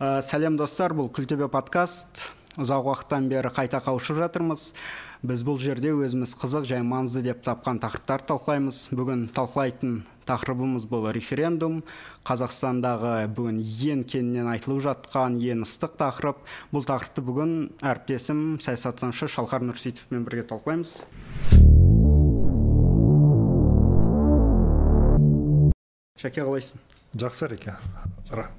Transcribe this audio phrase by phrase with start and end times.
[0.00, 0.94] ә, сәлем достар.
[0.96, 2.28] Бұл күлтөбе подкаст.
[2.56, 4.70] Ұзақ уақыттан бері қайта қауышып жатырмыз.
[5.26, 8.78] Біз бұл жерде өзіміз қызық және маңызды деп тапқан тақырыптарды талқылаймыз.
[8.96, 9.98] Бүгін талқылайтын
[10.28, 11.82] тақырыбымыз бұл референдум.
[12.28, 16.42] Қазақстандағы бүгін ең кеңінен айтылып жатқан ең ыстық тақырып.
[16.72, 17.54] Бұл тақырыпты бүгін
[17.84, 20.98] әріптесім саясаттанушы шалқар нұрсейітовпен бірге талқылаймыз.
[26.16, 26.95] Шәке қалайсың?
[27.20, 27.74] Жақсы әреке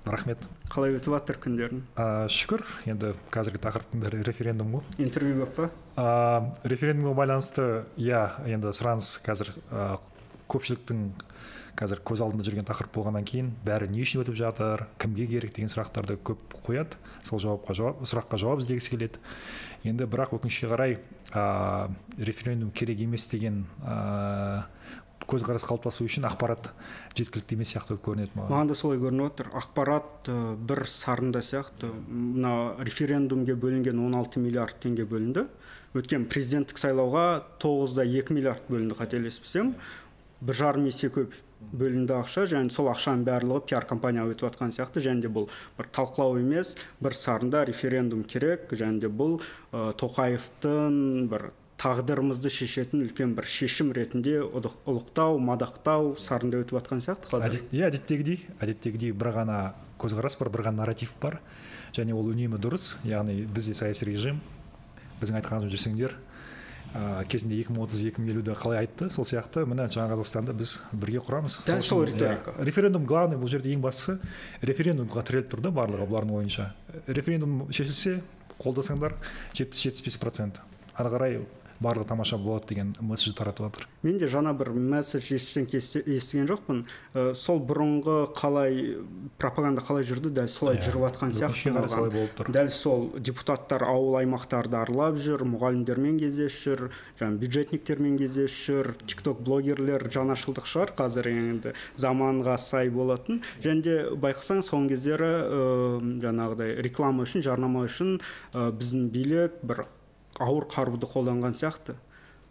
[0.08, 0.44] рахмет.
[0.72, 1.82] Қалай өтіп жатыр күндерің?
[2.00, 2.64] Ә, шүкір.
[2.88, 4.86] Енді қазіргі тақырыптың бәрі референдум ғой.
[5.04, 5.70] Интервью көп па?
[6.00, 7.68] Ә, референдумға байланысты
[8.00, 9.98] иә енді сұраныс қазір ә,
[10.48, 11.10] көпшіліктің
[11.78, 15.70] қазір көз алдында жүрген тақырып болғаннан кейін бәрі не үшін өтіп жатыр кімге керек деген
[15.70, 16.98] сұрақтарды көп қояды.
[17.28, 19.22] Сол жауапқа жауап сұраққа жауап іздегісі келеді.
[19.86, 20.98] Енді бірақ өкінішке қарай
[21.36, 24.64] ә, референдум керек емес деген ә,
[25.28, 26.70] көзқарас қалыптасу үшін ақпарат
[27.18, 28.52] жеткілікті емес сияқты көрінеді маған.
[28.52, 29.50] Маған да солай көрініп отыр.
[29.60, 30.30] Ақпарат
[30.70, 31.90] бір сарында сияқты.
[32.08, 35.48] Мына референдумге бөлінген 16 миллиард теңге бөлінді.
[35.98, 37.26] Өткен президенттік сайлауға
[37.64, 39.76] тоғызда екі миллиард бөлінді қателеспесем.
[40.40, 41.36] Бір жарым есе көп
[41.74, 42.48] бөлінді ақша.
[42.48, 45.04] Және сол ақшаның барлығы пиар компанияға өтіп жатқан сияқты.
[45.04, 48.70] Және де бұл бір талқылау емес бір сарында референдум керек.
[48.72, 49.40] Және де бұл
[49.72, 57.30] ә, тоқаевтың бір тағдырымызды шешетін үлкен бір шешім ретінде ұлықтау мадақтау сарында өтіп жатқан сияқты
[57.30, 57.60] қазір.
[57.70, 59.58] Иә әдеттегідей әдеттегідей бір ғана
[60.02, 61.40] көзқарас бар бір ғана нарратив бар.
[61.94, 64.42] Және ол үнемі дұрыс яғни бізде саяси режим
[65.22, 66.16] біздің айтқанымызды жүрсеңдер
[66.94, 69.66] ә, кезінде екі мың отыз екі мың елуде қалай айтты сол сияқты.
[69.70, 71.60] Міне жаңа қазақстанды біз бірге құрамыз.
[71.68, 72.54] Дәл сол риторика.
[72.58, 74.18] иә, референдум главный бұл жерде ең бастысы
[74.62, 76.72] референдумға тіреліп тұр да барлығы бұлардың ойынша.
[77.08, 78.20] Референдум шешілсе
[78.58, 79.18] қолдасаңдар
[79.54, 80.62] жетпіс жетпіс бес процент.
[80.98, 81.40] Ары қарай
[81.84, 83.88] барлығы тамаша болады деген месседж таратып жатыр.
[84.04, 86.84] Мен де жаңа бір месседж естіген жоқпын.
[87.14, 88.98] Ә, сол бұрынғы қалай
[89.38, 95.20] пропаганда қалай жүрді дәл солай yeah, жүріп жатқан сияқты дәл сол депутаттар ауыл аймақтарды аралап
[95.22, 96.84] жүр мұғалімдермен кездесіп жүр
[97.20, 103.44] жаңағы бюджетниктермен кездесіп жүр тик ток блогерлер жаңашылдық шығар қазір енді заманға сай болатын.
[103.64, 105.62] Және де байқасаң соңғы кездері ә,
[106.24, 108.18] жаңағыдай реклама үшін жарнама үшін
[108.54, 109.86] ә, біздің билік бір
[110.40, 111.96] ауыр қаруды қолданған сияқты.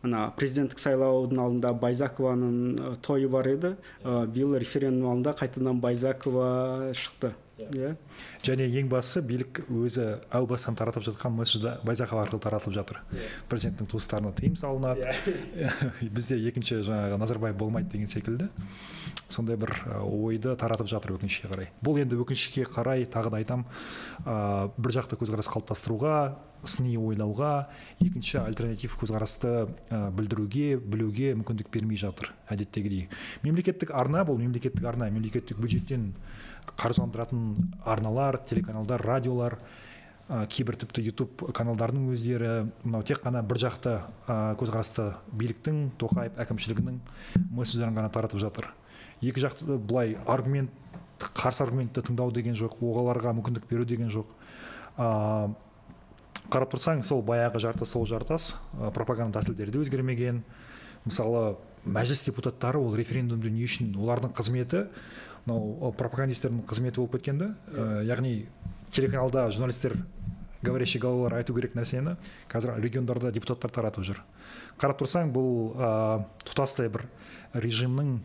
[0.05, 3.73] Ана президенттік сайлаудың алдында байзакованың тойы бар еді.
[4.05, 7.33] Биыл референдум алдында қайтадан байзакова шықты.
[7.57, 7.95] Иә.
[8.45, 13.01] Және ең бастысы билік өзі әу бастан таратып жатқан месседжді байзақова арқылы таратылып жатыр.
[13.51, 15.15] Президенттің туыстарына тыйым салынады.
[16.17, 18.51] Бізде екінші жаңағы назарбаев болмайды деген секілді.
[19.29, 19.73] Сондай бір
[20.05, 21.71] ойды таратып жатыр өкінішке қарай.
[21.83, 23.65] Бұл енді өкінішке қарай тағы да айтамын
[24.23, 26.37] ә, бір жақты көзқарас қалыптастыруға
[26.67, 27.67] сыни ойлауға
[28.03, 33.09] екінші альтернатив көзқарасты ә, білдіруге білуге мүмкіндік бермей жатыр әдеттегідей.
[33.43, 36.13] Мемлекеттік арна бұл мемлекеттік арна мемлекеттік бюджеттен
[36.75, 39.59] қаржыландыратын арналар телеканалдар радиолар
[40.29, 46.41] ә, кейбір тіпті ютуб каналдарының өздері мынау тек қана бір жақты ә, көзқарасты биліктің тоқаев
[46.43, 46.99] әкімшілігінің
[47.55, 48.73] месседждерін ғана таратып жатыр.
[49.23, 50.71] Екі жақты былай аргумент
[51.19, 54.35] қарсы аргументті тыңдау деген жоқ оларға мүмкіндік беру деген жоқ.
[54.99, 55.55] Ә,
[56.51, 60.43] қарап тұрсаң сол баяғы жартас сол жартас ә, пропаганда тәсілдері де өзгермеген.
[61.07, 61.57] Мысалы
[61.87, 64.87] мәжіліс депутаттары ол референдумды не үшін олардың қызметі
[65.47, 67.51] мынау пропагандистердің қызметі болып кеткен да?
[67.71, 68.47] Ә, яғни
[68.93, 69.97] телеканалда журналистер
[70.63, 72.17] говорящий головалар айту керек нәрсені
[72.51, 74.23] қазір региондарда депутаттар таратып жүр.
[74.81, 75.91] Қарап тұрсаң бұл ә,
[76.45, 77.07] тұтастай бір
[77.55, 78.17] режимнің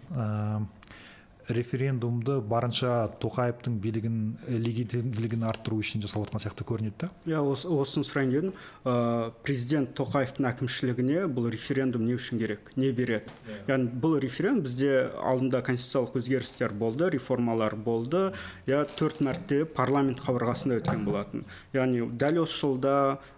[1.55, 4.17] референдумды барынша тоқаевтың билігін
[4.47, 7.09] легитимділігін арттыру үшін жасалып жатқан сияқты көрінеді да?
[7.27, 8.53] Иә осыны сұрайын дедім.
[8.85, 13.33] Ә, президент тоқаевтың әкімшілігіне бұл референдум не үшін керек не береді?
[13.67, 18.31] Яғни бұл референдум бізде алдында конституциялық өзгерістер болды реформалар болды.
[18.69, 21.45] Иә төрт мәрте парламент қабырғасында өткен болатын.
[21.73, 22.95] Яғни дәл осы жылда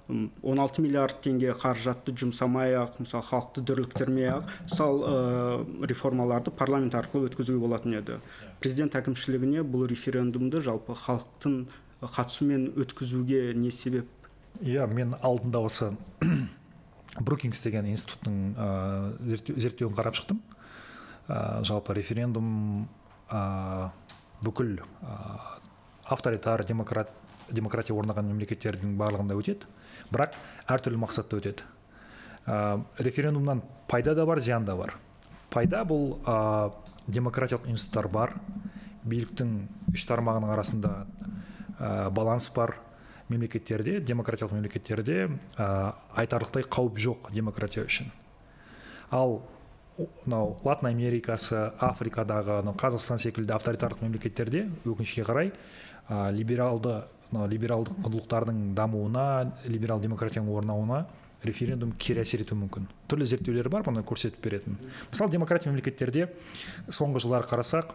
[0.09, 5.13] 16 миллиард теңге қаражатты жұмсамай ақ мысалы халықты дүрліктірмей ақ сол ә,
[5.87, 8.17] реформаларды парламент арқылы өткізуге болатын еді.
[8.59, 11.55] Президент әкімшілігіне бұл референдумды жалпы халықтың
[12.03, 14.09] қатысуымен өткізуге не себеп?
[14.59, 15.93] Иә мен алдында осы
[17.19, 18.67] брукингс деген институттың ә,
[19.55, 20.43] зерттеуін қарап шықтым.
[21.29, 22.89] Ә, жалпы референдум
[23.31, 23.89] ә,
[24.43, 25.17] бүкіл ә,
[26.11, 27.15] авторитар демократ
[27.51, 29.67] демократия орнаған мемлекеттердің барлығында өтеді.
[30.13, 30.37] Бірақ
[30.69, 31.65] әртүрлі мақсатта өтеді.
[32.45, 34.95] Ә, референдумнан пайда да бар зиян да бар.
[35.49, 36.71] Пайда бұл ә,
[37.07, 38.35] демократиялық институттар бар.
[39.03, 39.55] Биліктің
[39.93, 40.93] үш тармағының арасында
[41.79, 42.77] ә, баланс бар
[43.29, 45.17] мемлекеттерде демократиялық мемлекеттерде
[45.57, 48.11] ә, айтарлықтай қауіп жоқ демократия үшін.
[49.11, 49.41] Ал
[49.97, 55.51] мынау латын америкасы африкадағы қазақстан секілді авторитарлық мемлекеттерде өкінішке қарай
[56.09, 59.25] ә, либералды мынау либералдық құндылықтардың дамуына
[59.65, 61.03] либерал демократияның орнауына
[61.43, 62.87] референдум кері әсер етуі мүмкін.
[63.11, 64.77] Түрлі зерттеулер бар бұны көрсетіп беретін.
[65.09, 66.29] Мысалы демократия мемлекеттерде
[66.87, 67.91] соңғы жылдары қарасақ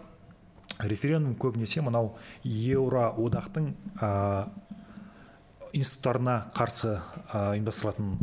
[0.84, 2.12] референдум көбінесе мынау
[2.44, 3.72] еуро одақтың
[5.72, 6.98] институттарына қарсы
[7.32, 8.14] ұйымдастырылатын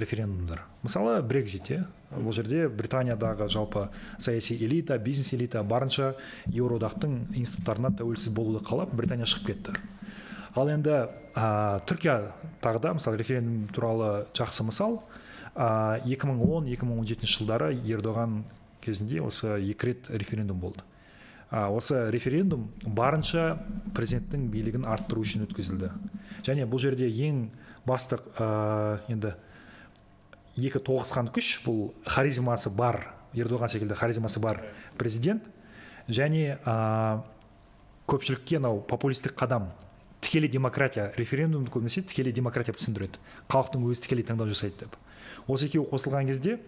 [0.00, 0.64] референдумдар.
[0.82, 3.86] Мысалы брекзит иә бұл жерде британиядағы жалпы
[4.18, 6.14] саяси элита бизнес элита барынша
[6.50, 9.76] еуроодақтың институттарына тәуелсіз болуды қалап британия шығып кетті.
[10.58, 10.96] Ал енді
[11.38, 14.98] ә, түркия тағы да мысалы референдум туралы жақсы мысал.
[15.54, 18.42] Ә, 2010-2017 жылдары ердоған
[18.82, 20.82] кезінде осы екі рет референдум болды.
[21.50, 23.60] Ә, осы референдум барынша
[23.94, 25.92] президенттің билігін арттыру үшін өткізілді.
[26.46, 27.46] Және бұл жерде ең
[27.86, 29.36] басты ә, енді
[30.60, 34.62] екі тоғысқан күш бұл харизмасы бар ердоған секілді харизмасы бар
[34.98, 35.46] президент.
[36.10, 37.22] Және ә,
[38.10, 39.70] көпшілікке мынау популистік қадам
[40.20, 43.20] тікелей демократия референдумды көбінесе тікелей демократия деп түсіндіреді.
[43.48, 44.96] Халықтың өзі тікелей таңдау жасайды деп.
[45.46, 46.58] Осы екеуі қосылған кезде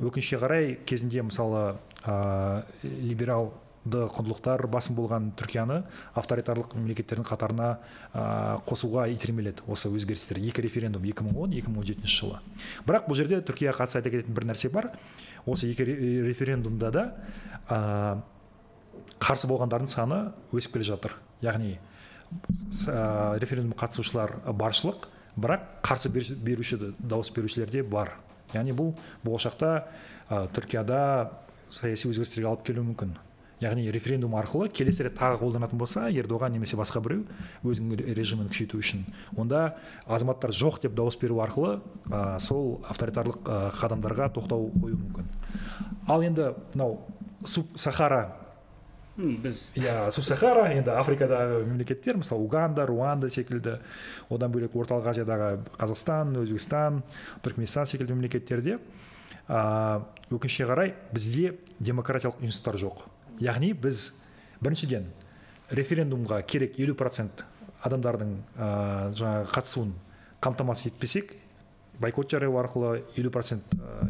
[0.00, 3.52] өкінішке қарай кезінде мысалы ә, либералды
[3.86, 5.80] құндылықтар басым болған түркияны
[6.18, 7.68] авторитарлық мемлекеттердің қатарына
[8.12, 9.64] ә, қосуға итермеледі.
[9.70, 12.40] Осы өзгерістер екі референдум 2010-2017 жылы.
[12.86, 14.90] Бірақ бұл жерде түркияға қатысты айта кететін бір нәрсе бар.
[15.46, 15.86] Осы екі
[16.26, 17.04] референдумда да
[17.68, 17.78] ә,
[19.22, 20.20] қарсы болғандардың саны
[20.52, 21.16] өсіп келе жатыр.
[21.44, 28.16] Яғни ә, референдум қатысушылар баршылық бірақ қарсы беруші дауыс берушілер де бар.
[28.54, 28.94] Яғни бұл
[29.24, 29.72] болашақта
[30.28, 31.30] ә, түркияда
[31.68, 33.16] саяси өзгерістерге алып келуі мүмкін.
[33.60, 37.24] Яғни референдум арқылы келесі рет тағы қолданатын болса ердоған немесе басқа біреу
[37.64, 39.06] өзінің режимін күшейту үшін.
[39.36, 39.76] Онда
[40.06, 41.78] азаматтар жоқ деп дауыс беру арқылы
[42.10, 45.30] ә, сол авторитарлық ә, қадамдарға тоқтау қою мүмкін.
[46.06, 47.00] Ал енді мынау
[47.74, 48.36] сахара
[49.16, 49.70] біз.
[49.78, 53.78] Иә субсахара енді африкадағы мемлекеттер мысалы уганда руанда секілді
[54.28, 57.00] одан бөлек орталық азиядағы қазақстан өзбекстан
[57.42, 58.78] түркменстан секілді мемлекеттерде
[59.48, 63.06] ә, өкінішке қарай бізде демократиялық институттар жоқ.
[63.40, 64.28] Яғни біз
[64.60, 65.06] біріншіден
[65.70, 67.44] референдумға керек елу процент
[67.86, 68.68] адамдардың ә,
[69.16, 69.92] жаңағы қатысуын
[70.42, 71.34] қамтамасыз етпесек
[72.00, 73.62] бойкот жариялау арқылы елу процент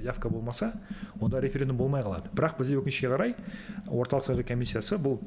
[0.03, 0.73] явка болмаса
[1.21, 2.31] онда референдум болмай қалады.
[2.35, 3.35] Бірақ бізде өкінішке қарай
[3.87, 5.21] орталық сайлау комиссиясы бұл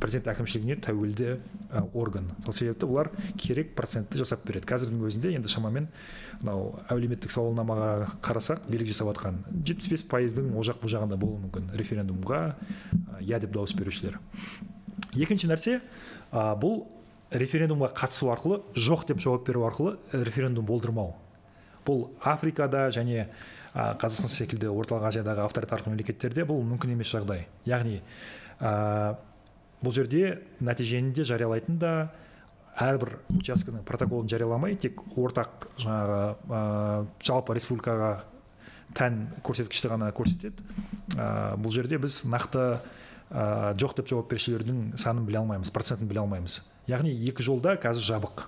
[0.00, 1.36] президент әкімшілігіне тәуелді
[1.94, 2.30] орган.
[2.44, 4.66] Сол себепті бұлар керек процентті жасап береді.
[4.70, 5.88] Қазірдің өзінде енді шамамен
[6.40, 11.44] мынау әлеуметтік сауалнамаға қарасақ билік жасап жатқан жетпіс бес пайыздың ол жақ бұл жағында болуы
[11.44, 12.40] мүмкін референдумға
[13.20, 14.18] иә деп дауыс берушілер.
[15.14, 15.78] Екінші нәрсе
[16.32, 16.86] бұл
[17.30, 21.14] референдумға қатысу арқылы жоқ деп жауап беру арқылы референдум болдырмау.
[21.86, 23.28] Бұл африкада және
[23.74, 27.46] қазақстан секілді орталық азиядағы авторитарлық мемлекеттерде бұл мүмкін емес жағдай.
[27.64, 28.00] Яғни
[29.80, 31.92] бұл жерде нәтижені де жариялайтын да
[32.80, 36.60] әрбір учаскенің протоколын жарияламай тек ортақ жаңағы ә,
[37.26, 38.10] жалпы республикаға
[38.96, 40.64] тән көрсеткішті ғана көрсетеді.
[41.16, 42.64] Ә, бұл жерде біз нақты
[43.30, 46.60] ә, жоқ деп жауап берушілердің санын біле алмаймыз процентін біле алмаймыз.
[46.90, 48.46] Яғни екі жолда қазір жабық.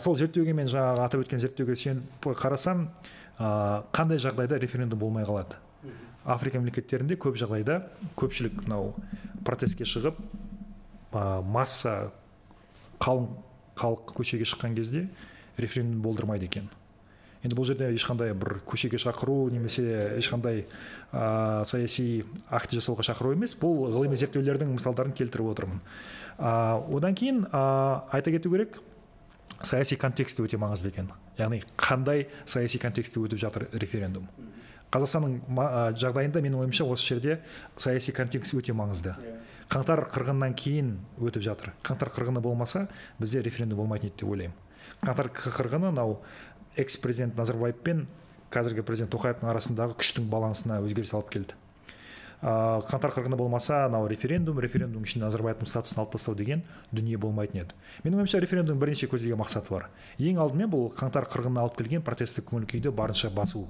[0.00, 2.86] Сол зерттеуге мен жаңағы атап өткен зерттеуге сүйеніп қарасам
[3.38, 5.58] ә, қандай жағдайда референдум болмай қалады?
[6.24, 7.80] Африка мемлекеттерінде көп жағдайда
[8.20, 8.92] көпшілік мынау
[9.44, 10.18] протестке шығып
[11.12, 12.12] ә, масса
[13.00, 13.30] қалың
[13.80, 15.06] халық көшеге шыққан кезде
[15.58, 16.68] референдум болдырмайды екен.
[17.40, 19.84] Енді бұл жерде ешқандай бір көшеге шақыру немесе
[20.18, 20.66] ешқандай
[21.12, 25.80] ә, саяси акт жасауға шақыру емес бұл ғылыми зерттеулердің мысалдарын келтіріп отырмын.
[26.36, 27.62] Ә, одан кейін ә,
[28.12, 28.76] айта кету керек
[29.62, 31.08] саяси контексті өте маңызды екен.
[31.40, 34.28] Яғни қандай саяси контексте өтіп жатыр референдум?
[34.90, 35.38] Қазақстанның
[36.00, 37.38] жағдайында менің ойымша осы жерде
[37.76, 39.14] саяси контекст өте маңызды.
[39.14, 39.36] Иә.
[39.70, 41.72] қаңтар қырғынынан кейін өтіп жатыр.
[41.86, 42.88] Қаңтар қырғыны болмаса
[43.20, 44.56] бізде референдум болмайтын еді деп ойлаймын.
[45.04, 46.18] Қаңтар қырғыны мынау
[46.76, 48.08] экс президент назарбаев пен
[48.50, 51.54] қазіргі президент тоқаевтың арасындағы күштің балансына өзгеріс алып келді.
[52.40, 57.62] Ә, қаңтар қырғыны болмаса анау референдум референдум ішінде назарбаевтың статусын алып тастау деген дүние болмайтын
[57.62, 57.76] еді.
[58.02, 59.90] Менің ойымша референдумның бірнеше көзделген мақсаты бар.
[60.18, 63.66] Ең алдымен бұл қаңтар қырғынына алып келген протесттік көңіл күйді барынша басу.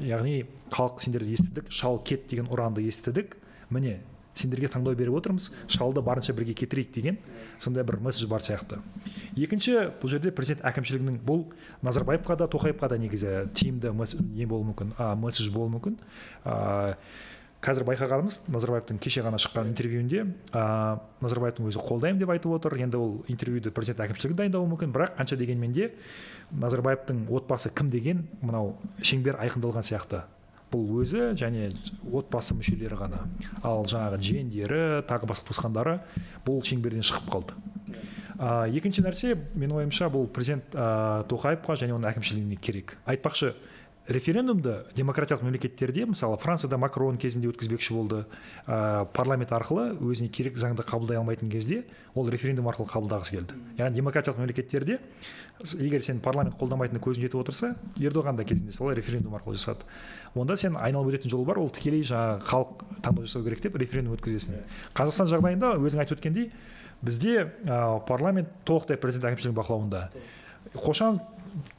[0.00, 3.36] Яғни халық сендерді естідік шал кет деген ұранды естідік.
[3.70, 4.00] Міне
[4.34, 7.18] сендерге таңдау беріп отырмыз шалды барынша бірге кетірейік деген
[7.58, 8.80] сондай бір месседж бар сияқты.
[9.38, 11.46] Екінші бұл жерде президент әкімшілігінің бұл
[11.86, 13.94] назарбаевқа да тоқаевқа да негізі тиімді
[14.34, 15.96] не болуы мүмкін месседж болуы мүмкін.
[17.64, 22.76] Қазір байқағанымыз назарбаевтың кеше ғана шыққан интервьюінде ә, назарбаевтың өзі қолдаймын деп айтып отыр.
[22.76, 24.92] Енді ол интервьюді президент әкімшілігі дайындауы мүмкін.
[24.92, 25.88] Бірақ қанша дегенмен де
[26.52, 30.22] назарбаевтың отбасы кім деген мынау шеңбер айқындалған сияқты.
[30.72, 31.68] Бұл өзі және
[32.10, 33.20] отбасы мүшелері ғана.
[33.62, 36.00] Ал жаңағы жиендері тағы басқа туысқандары
[36.46, 37.54] бұл шеңберден шығып қалды.
[38.34, 42.96] Ә, екінші нәрсе менің ойымша бұл президент ә, тоқаевқа және оның әкімшілігіне керек.
[43.06, 43.52] Айтпақшы
[44.06, 48.24] референдумды демократиялық мемлекеттерде мысалы францияда макрон кезінде өткізбекші болды.
[48.66, 51.84] Ә, парламент арқылы өзіне керек заңды қабылдай алмайтын кезде
[52.14, 53.56] ол референдум арқылы қабылдағысы келді.
[53.78, 54.98] Яғни демократиялық мемлекеттерде
[55.80, 59.88] егер сен парламент қолдамайтынына көзің жетіп отырса ердоған да кезінде солай референдум арқылы жасады.
[60.34, 64.18] Онда сен айналып өтетін жол бар ол тікелей жаңағы халық таңдау жасау керек деп референдум
[64.18, 64.60] өткізесің.
[64.92, 66.50] Қазақстан жағдайында өзің айтып өткендей
[67.00, 70.08] бізде ә, парламент толықтай президент әкімшілігінің бақылауында.
[70.74, 71.20] Қошан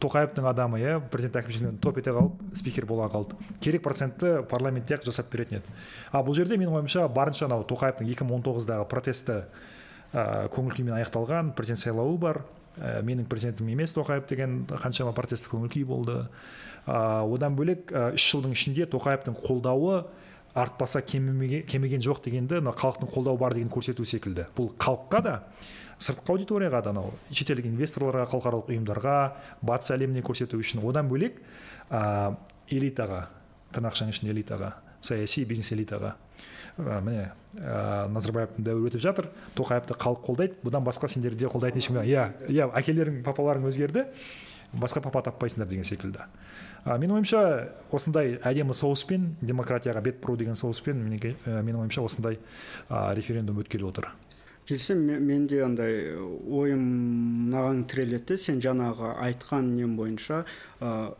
[0.02, 3.38] тоқаевтың адамы иә президент әкімшілігінен топ ете қалып спикер бола қалды.
[3.62, 5.76] Керек процентті парламентте ақ жасап беретін еді.
[6.12, 9.40] Ал бұл жерде менің ойымша барынша анау тоқаевтың 2019-дағы протесті
[10.14, 12.42] ә, көңіл күймен аяқталған президент сайлауы бар.
[12.78, 16.22] Ә, менің президентім емес тоқаев деген қаншама протесттік көңіл күй болды.
[16.86, 20.06] Ә, одан бөлек үш жылдың ішінде тоқаевтың қолдауы
[20.56, 24.48] артпаса кеміген жоқ дегенді мына халықтың қолдауы бар деген көрсету секілді.
[24.56, 25.34] Бұл халыққа да
[26.00, 29.16] сыртқы аудиторияға да анау шетелдік инвесторларға халықаралық ұйымдарға
[29.66, 31.40] батыс әлеміне көрсету үшін одан бөлек
[31.90, 32.36] ә,
[32.70, 33.28] элитаға
[33.76, 34.74] тырнақшаның ішінде элитаға
[35.06, 36.16] саяси бизнес элитаға
[36.78, 39.30] ә, міне ә, назарбаевтың дәуірі өтіп жатыр.
[39.56, 40.58] Тоқаевты халық қолдайды.
[40.66, 44.06] Бұдан басқа сендер де қолдайтын ешкім иә иә әкелерің папаларың өзгерді.
[44.76, 46.26] Басқа папа таппайсыңдар деген секілді.
[46.86, 47.42] Ә, менің ойымша
[47.96, 52.40] осындай әдемі соғыспен демократияға бет бұру деген соғыспен менің ойымша осындай
[52.90, 54.12] ә, референдум өткелі отыр.
[54.68, 56.82] Келісемін мен де андай ойым
[57.46, 60.42] мынаған тіреледі сен жаңағы айтқан нем бойынша
[60.82, 61.14] ә,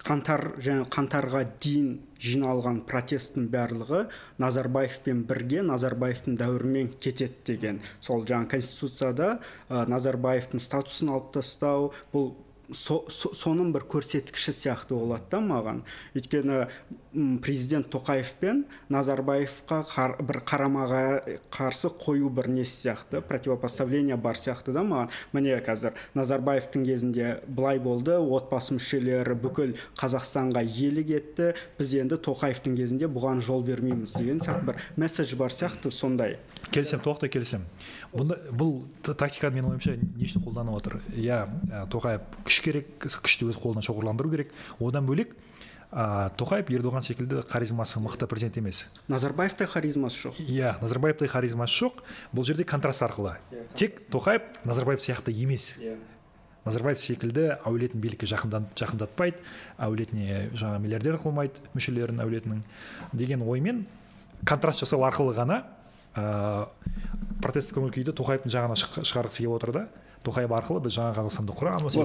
[0.00, 1.90] қаңтар және қаңтарға дейін
[2.22, 4.04] жиналған протесттің барлығы
[4.42, 7.82] назарбаевпен бірге назарбаевтың дәуірімен кетеді деген.
[8.00, 9.34] Сол жаңа конституцияда
[9.68, 12.32] ә, назарбаевтың статусын алып тастау бұл
[12.70, 15.82] со, соның бір көрсеткіші сияқты болады да маған.
[16.16, 16.66] Өйткені
[17.44, 19.82] президент тоқаев пен назарбаевқа
[20.22, 21.02] бір қарамаға
[21.52, 25.10] қарсы қою бір несі сияқты противопоставление бар сияқты да маған.
[25.32, 32.78] Міне қазір назарбаевтың кезінде былай болды отбасы мүшелері бүкіл қазақстанға иелік етті біз енді тоқаевтың
[32.78, 36.38] кезінде бұған жол бермейміз деген сияқты бір месседж бар сияқты сондай.
[36.70, 37.66] Келісемін толықтай келісемін
[38.12, 40.98] бұнда бұл тактиканы менің ойымша не үшін қолданып отыр?
[41.16, 41.46] Иә
[41.92, 44.52] тоқаев күш керек күшті өз қолынан шоғырландыру керек.
[44.78, 45.32] Одан бөлек
[45.92, 48.90] ә, тоқаев ердоған секілді харизмасы мықты президент емес.
[49.08, 50.40] Назарбаевтай харизмасы жоқ.
[50.44, 52.04] Иә назарбаевтай харизмасы жоқ.
[52.32, 53.38] Бұл жерде контраст арқылы.
[53.74, 55.78] Тек тоқаев назарбаев сияқты емес.
[56.66, 59.40] Назарбаев секілді әулетін билікке жақындатпайды.
[59.80, 62.60] Әулетіне жаңа миллиардер қылмайды мүшелерін әулетінің.
[63.12, 63.86] Деген оймен
[64.46, 65.64] контраст жасау арқылы ғана
[66.16, 66.68] ә,
[67.42, 69.88] протесттік көңіл күйді тоқаевтың жағына шығарғысы келіп отыр да.
[70.22, 71.96] Тоқаев арқылы біз жаңа қазақстанды құрамыз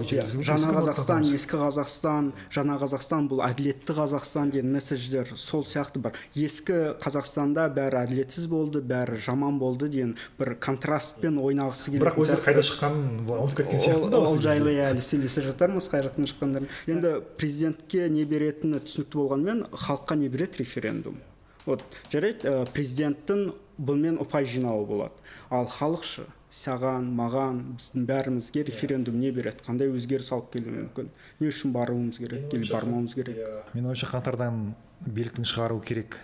[0.42, 6.96] жаңа қазақстан ескі қазақстан жаңа қазақстан бұл әділетті қазақстан деген месседждер сол сияқты бір ескі
[6.98, 12.66] қазақстанда бәрі әділетсіз болды бәрі жаман болды деген бір контрастпен ойнағысы келеді бірақ өздері қайда
[12.72, 16.74] шыққанын ұмытып кеткен сияқты да ол жайлы әлі сөйлесе жатармыз қайраттың шыққандарын.
[16.90, 21.22] Енді президентке не беретіні түсінікті болғанымен халыққа не береді референдум.
[21.68, 25.24] Вот жарайды президенттің бұнымен ұпай жинауы болады.
[25.54, 26.26] Ал халық ше
[26.58, 29.62] саған маған біздің бәрімізге референдум не береді?
[29.68, 31.10] Қандай өзгеріс алып келуі мүмкін?
[31.42, 33.42] Не үшін баруымыз керек или бармауымыз керек?
[33.76, 34.62] Менің ойымша қаңтардан
[35.06, 36.18] биліктің шығару керек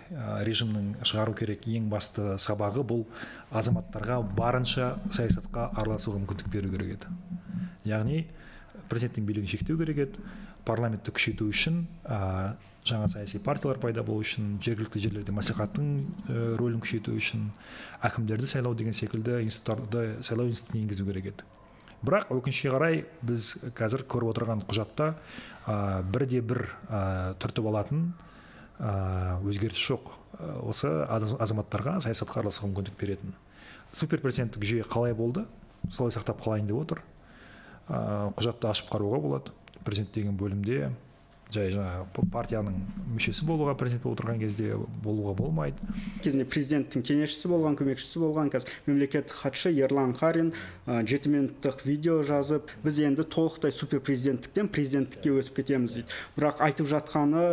[0.48, 3.04] режимнің шығару керек ең басты сабағы бұл
[3.54, 7.12] азаматтарға барынша саясатқа араласуға мүмкіндік беру керек еді.
[7.86, 8.24] Яғни
[8.90, 10.24] президенттің билігін шектеу керек еді
[10.66, 11.84] парламентті күшейту үшін
[12.84, 15.86] жаңа саяси партиялар пайда болу үшін жергілікті жерлерде мәслихаттың
[16.28, 17.46] ә, рөлін күшейту үшін
[18.04, 21.46] әкімдерді сайлау деген секілді институттарды сайлау институтын енгізу керек еді.
[22.04, 25.14] Бірақ өкінішке қарай біз қазір көріп отырған құжатта
[25.64, 28.04] ә, бірде бір ә, түртіп алатын
[28.76, 30.12] ә, өзгеріс жоқ.
[30.68, 33.32] Осы азаматтарға саясатқа араласуға мүмкіндік беретін.
[33.96, 35.46] Супер президенттік жүйе қалай болды?
[35.88, 37.00] Солай сақтап қалайын деп отыр.
[37.88, 39.56] Ә, құжатты ашып қарауға болады.
[39.84, 40.90] Президент деген бөлімде
[41.54, 42.76] жай жаңағы партияның
[43.14, 45.78] мүшесі болуға президент болып отырған кезде болуға болмайды.
[46.24, 50.50] Кезінде президенттің кеңесшісі болған көмекшісі болған қазір мемлекеттік хатшы ерлан қарин
[50.84, 56.18] жеті минуттық видео жазып біз енді толықтай супер президенттіктен президенттікке өтіп кетеміз дейді.
[56.34, 57.46] Бірақ айтып жатқаны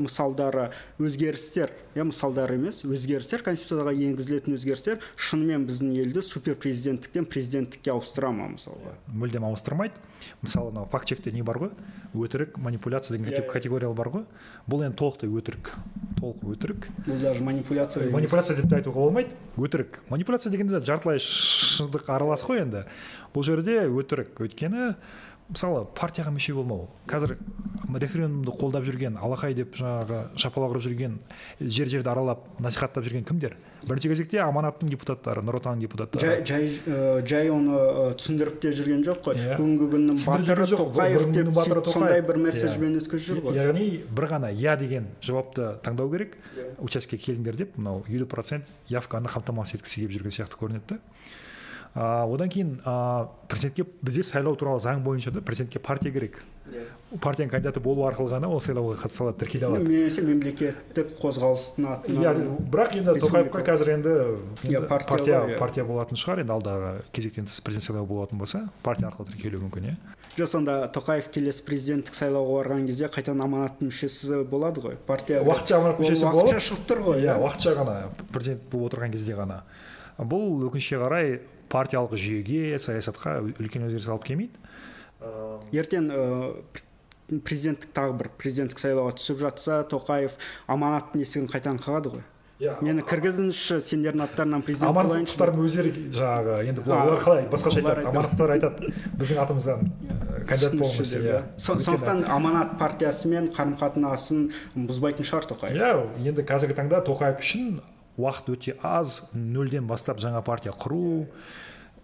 [0.00, 7.92] мысалдары өзгерістер иә мысалдар емес өзгерістер конституцияға енгізілетін өзгерістер шынымен біздің елді супер президенттіктен президенттікке
[7.92, 8.94] ауыстыра ма мысалға?
[9.12, 9.94] Мүлдем ауыстырмайды.
[10.40, 11.72] Мысалы мынау факт чекте не бар ғой?
[12.14, 13.46] Өтірік манипуляция деген yeah.
[13.48, 14.24] категориялар бар ғой.
[14.70, 15.72] Бұл енді толықтай өтірік.
[16.20, 16.88] Толық өтірік.
[17.08, 19.34] Бұл даже манипуляция манипуляция деп те айтуға болмайды.
[19.56, 19.98] Өтірік.
[20.08, 22.84] Манипуляция дегенде жартылай шындық аралас қой енді.
[23.34, 24.36] Бұл жерде өтірік.
[24.44, 24.94] Өйткені
[25.50, 27.36] мысалы партияға мүше болмау қазір
[28.00, 31.18] референдумды қолдап жүрген алақай деп жаңағы шапалақ ұрып жүрген
[31.60, 37.22] жер жерді аралап насихаттап жүрген кімдер бірінші кезекте аманаттың депутаттары нұр отанның депутаттары жай жай,
[37.28, 39.52] жай оны түсіндіріп те жүрген жоқ қой yeah.
[39.52, 39.58] Иә.
[39.60, 43.02] бүгінгі күннің батыры тоқаев деп сондай бір месседжбен yeah.
[43.02, 46.70] өткізіп жүр ғой яғни бір ғана иә деген жауапты таңдау керек yeah.
[46.78, 51.00] учаскеге келіңдер деп мынау елу процент явканы қамтамасыз еткісі келіп жүрген сияқты көрінеді да
[51.94, 56.42] а, одан кейін а, президентке бізде сайлау туралы заң бойынша да президентке партия керек.
[56.72, 56.86] Yeah.
[57.12, 57.18] Иә.
[57.20, 59.88] партияның кандидаты болу арқылы ғана ол сайлауға қатыса алады тіркеле алады.
[59.90, 62.32] Немесе мемлекеттік қозғалыстың атынан иә
[62.72, 64.14] бірақ енді тоқаевқа қазір енді,
[64.64, 65.58] енді yeah, партия yeah.
[65.58, 66.40] партия болатын шығар.
[66.44, 69.96] Енді алдағы кезектен тыс президент сайлауы болатын болса партия арқылы тіркелуі мүмкін иә.
[70.38, 74.96] Жоқ сонда тоқаев келесі президенттік сайлауға барған кезде қайтадан аманаттың мүшесі болады ғой.
[75.06, 77.98] Партия уақытша аманат мүшесі болып уақытша шығып тұр ғой иә уақытша ғана
[78.32, 79.64] президент болып отырған кезде ғана.
[80.16, 81.40] Бұл өкінішке қарай
[81.72, 84.54] партиялық жүйеге саясатқа үлкен өзгеріс алып келмейді.
[85.72, 86.10] Ертең
[87.32, 90.36] президенттік тағы бір президенттік сайлауға түсіп жатса тоқаев
[90.68, 92.24] аманаттың есігін қайтадан қағады ғой.
[92.62, 98.52] Иә мені кіргізіңізші сендердің аттарыңнан президент болайыншы өздері жаңағы енді бұлар қалай басқаша айтады аманаттар
[98.54, 99.88] айтады біздің атымыздан
[100.46, 101.40] кандидат болыңыз иә.
[101.58, 104.44] Сондықтан аманат партиясымен қарым қатынасын
[104.76, 105.74] бұзбайтын шығар тоқаев.
[105.74, 107.80] Иә енді қазіргі таңда тоқаев үшін
[108.20, 111.26] уақыт өте аз нөлден бастап жаңа партия құру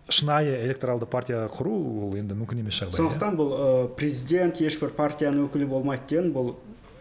[0.09, 1.75] шынайы электоралды партия құру
[2.09, 3.53] ол енді мүмкін емес жағдай сондықтан бұл
[3.99, 6.55] президент ешбір партияның өкілі болмайды деген бұл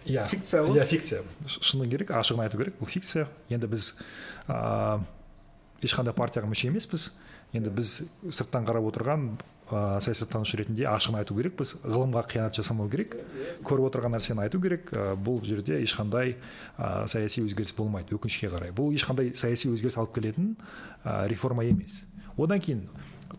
[0.07, 0.79] иә фикция ғой.
[0.79, 1.21] иә фикция.
[1.47, 3.27] Шыны керек ашығын айту керек бұл фикция.
[3.49, 3.89] Енді біз
[4.47, 4.99] ә,
[5.83, 7.09] ешқандай партияға мүше емеспіз.
[7.55, 7.93] Енді біз
[8.27, 9.29] сырттан қарап отырған
[9.71, 13.17] ә, саясаттанушы ретінде ашығын айту керекпіз ғылымға қиянат жасамау керек.
[13.67, 14.93] Көріп отырған нәрсені айту керек.
[14.93, 16.35] Ә, бұл жерде ешқандай
[16.77, 18.15] ә, саяси өзгеріс болмайды.
[18.15, 18.71] Өкінішке қарай.
[18.75, 20.55] Бұл ешқандай саяси өзгеріс алып келетін
[21.03, 22.05] ә, реформа емес.
[22.37, 22.87] Одан кейін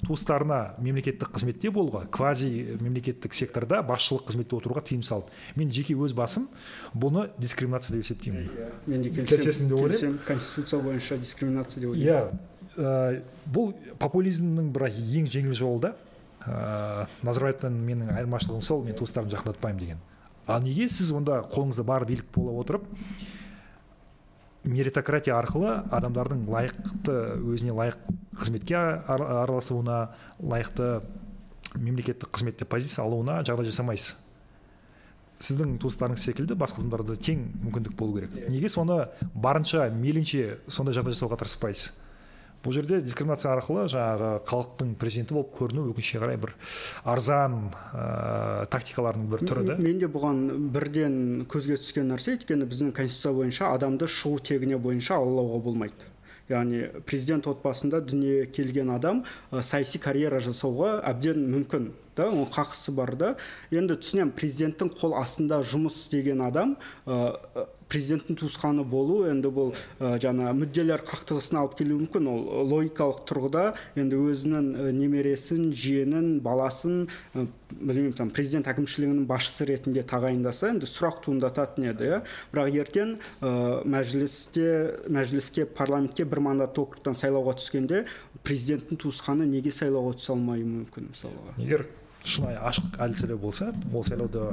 [0.04, 5.32] туыстарына мемлекеттік қызметте болуға квази мемлекеттік секторда басшылық қызметте отыруға тыйым салды.
[5.56, 6.48] Мен жеке өз басым
[6.94, 8.50] бұны дискриминация деп есептеймін.
[8.52, 10.18] Иә мен де келісемін деп ойлаймын.
[10.26, 12.38] конституция бойынша дискриминация деп ойлаймын.
[12.76, 15.94] иә бұл популизмнің бір ең жеңіл жолы да.
[16.48, 20.00] Ә, назарбаевтан менің айырмашылығым сол мен туыстарымды жақындатпаймын деген.
[20.48, 22.86] Ал неге сіз онда қолыңызда бар билік бола отырып
[24.64, 27.16] меритократия арқылы адамдардың лайықты
[27.52, 27.98] өзіне лайық
[28.36, 29.98] қызметке араласуына
[30.40, 31.02] лайықты
[31.76, 34.24] мемлекеттік қызметте позиция алуына жағдай жасамайсыз?
[35.38, 38.34] Сіздің туыстарыңыз секілді басқа адамдарда тең мүмкіндік болу керек.
[38.50, 42.00] Неге соны барынша мейлінше сондай жағдай жасауға тырыспайсыз?
[42.64, 46.54] Бұл жерде дискриминация арқылы жаңағы халықтың президенті болып көріну өкінішке қарай бір
[47.06, 47.56] арзан
[47.94, 49.76] ә, тактикалардың бір түрі да.
[49.78, 51.18] мен де бұған бірден
[51.50, 56.10] көзге түскен нәрсе өйткені біздің конституция бойынша адамды шығу тегіне бойынша алалауға болмайды.
[56.48, 62.94] Яғни президент отбасында дүние келген адам ә, саяси карьера жасауға әбден мүмкін да оның қақысы
[62.96, 63.34] бар да.
[63.70, 66.74] Енді түсінемін президенттің қол астында жұмыс істеген адам
[67.88, 72.28] президенттің туысқаны болу енді бұл ә, жаңа мүдделер қақтығысына алып келуі мүмкін.
[72.28, 73.64] Ол логикалық тұрғыда
[73.98, 81.22] енді өзінің немересін жиенін баласын ә, білмеймін там президент әкімшілігінің басшысы ретінде тағайындаса енді сұрақ
[81.24, 82.20] туындататын еді иә.
[82.52, 83.52] Бірақ ертең ә,
[83.88, 84.68] мәжілісте
[85.08, 88.04] мәжіліске парламентке бір мандатты округтан сайлауға түскенде
[88.44, 91.56] президенттің туысқаны неге сайлауға түсе алмауы мүмкін мысалға?
[91.60, 91.88] Егер
[92.28, 94.44] шынайы ашық әділ сайлау болса ол сайлауда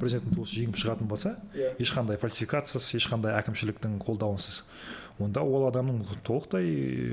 [0.00, 1.74] президенттің туысы жеңіп шығатын болса yeah.
[1.74, 1.84] Иә.
[1.84, 4.62] ешқандай фальсификациясыз ешқандай әкімшіліктің қолдауынсыз
[5.22, 6.66] онда ол адамның толықтай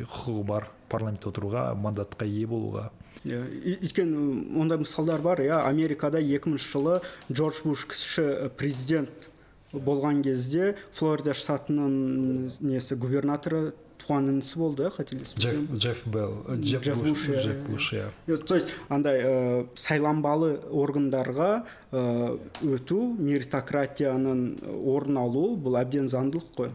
[0.06, 2.89] құқығы бар парламентте отыруға мандатқа ие болуға
[3.23, 3.39] иә
[3.80, 6.99] өйткені ондай мысалдар бар иә америкада 2000 жылы
[7.32, 9.30] джордж буш кіші президент
[9.73, 17.61] болған кезде флорида штатының несі губернаторы туған інісі болды қателеспесем джефф белл джефф буш джефф
[17.69, 21.51] буш иә то есть андай ә, сайланбалы органдарға
[21.91, 24.43] ә, өту меритократияның
[24.93, 26.71] орын алуы бұл әбден заңдылық қой.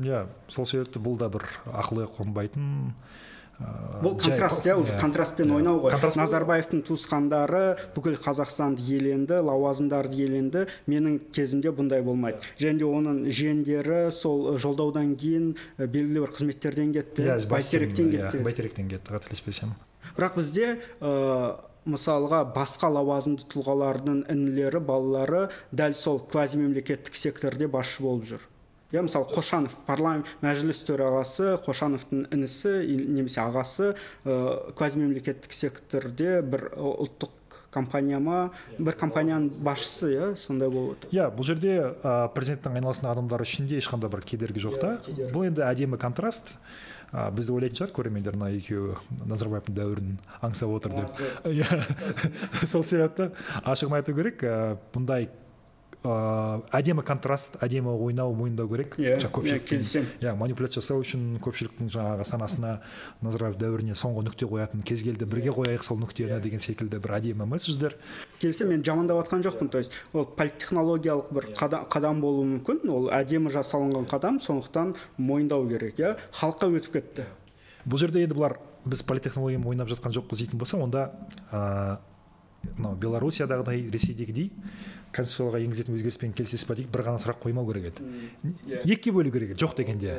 [0.00, 2.92] Иә сол себепті бұл да бір ақылға қонбайтын
[4.02, 5.94] бұл контраст иә уже контрастпен ойнау ғой.
[6.18, 14.10] Назарбаевтың туысқандары бүкіл қазақстанды иеленді лауазымдарды иеленді менің кезімде бұндай болмайды және де оның жиендері
[14.14, 18.42] сол жолдаудан кейін белгілі бір қызметтерден кетті иә бәйтеректен кетті.
[18.42, 19.76] Бәйтеректен кетті қателеспесем.
[20.16, 21.54] Бірақ бізде ә,
[21.86, 28.48] мысалға басқа лауазымды тұлғалардың інілері балалары дәл сол квазимемлекеттік секторде басшы болып жүр.
[28.92, 33.92] Иә мысалы қошанов парламент мәжіліс төрағасы қошановтың інісі немесе ағасы
[34.24, 37.38] ә, квазимемлекеттік секторде бір ұлттық
[37.72, 41.12] компания ма бір компанияның басшысы иә сондай болып отыр.
[41.16, 44.94] Иә бұл жерде ә, президенттің айналасындағы адамдар үшін де ешқандай бір кедергі жоқ та.
[45.32, 46.58] Бұл енді әдемі контраст.
[47.12, 48.96] Ә, бізді ойлайтын шығар көрермендер мына екеуі
[49.28, 51.22] назарбаевтың дәуірін аңсап отыр деп.
[51.48, 51.68] Иә
[52.70, 53.30] сол себепті
[53.64, 55.28] ашығын айту керек ә, бұндай
[56.02, 58.96] ыыы әдемі контраст әдемі ойнау мойындау керек.
[58.98, 59.16] Иә
[59.62, 60.08] келісемін.
[60.20, 62.72] Иә манипуляция жасау үшін көпшіліктің жаңағы санасына
[63.22, 67.46] назарбаев дәуіріне соңғы нүкте қоятын кез келді бірге қояйық сол нүктені деген секілді бір әдемі
[67.46, 67.96] месседждер
[68.42, 69.70] келісемін мен жамандап жатқан жоқпын.
[69.70, 72.82] То есть ол политтехнологиялық бір қадам болуы мүмкін.
[72.90, 76.16] Ол әдемі жасалынған қадам сондықтан мойындау керек иә.
[76.34, 77.26] Халыққа өтіп кетті.
[77.86, 81.12] Бұл жерде енді бұлар біз политтехнологияны мойындап жатқан жоқпыз дейтін болса онда
[81.52, 81.98] ыыы
[82.76, 84.52] мынау белоруссиядағыдай ресейдегідей
[85.12, 86.90] конституцияға енгізетін өзгеріспен келісесіз ба дейді.
[86.92, 88.06] Бір ғана сұрақ қоймау керек еді.
[88.66, 88.82] Иә.
[88.84, 89.60] екіге бөлу керек еді.
[89.62, 90.18] Жоқ дегенде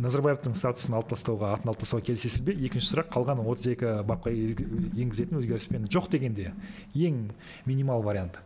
[0.00, 2.56] назарбаевтың статусын алып тастауға атын алып тастауға келісесіз бе?
[2.56, 6.54] Екінші сұрақ қалған отыз екі бапқа енгізетін өзгеріспен жоқ дегенде
[6.94, 7.26] ең
[7.66, 8.40] минимал вариант.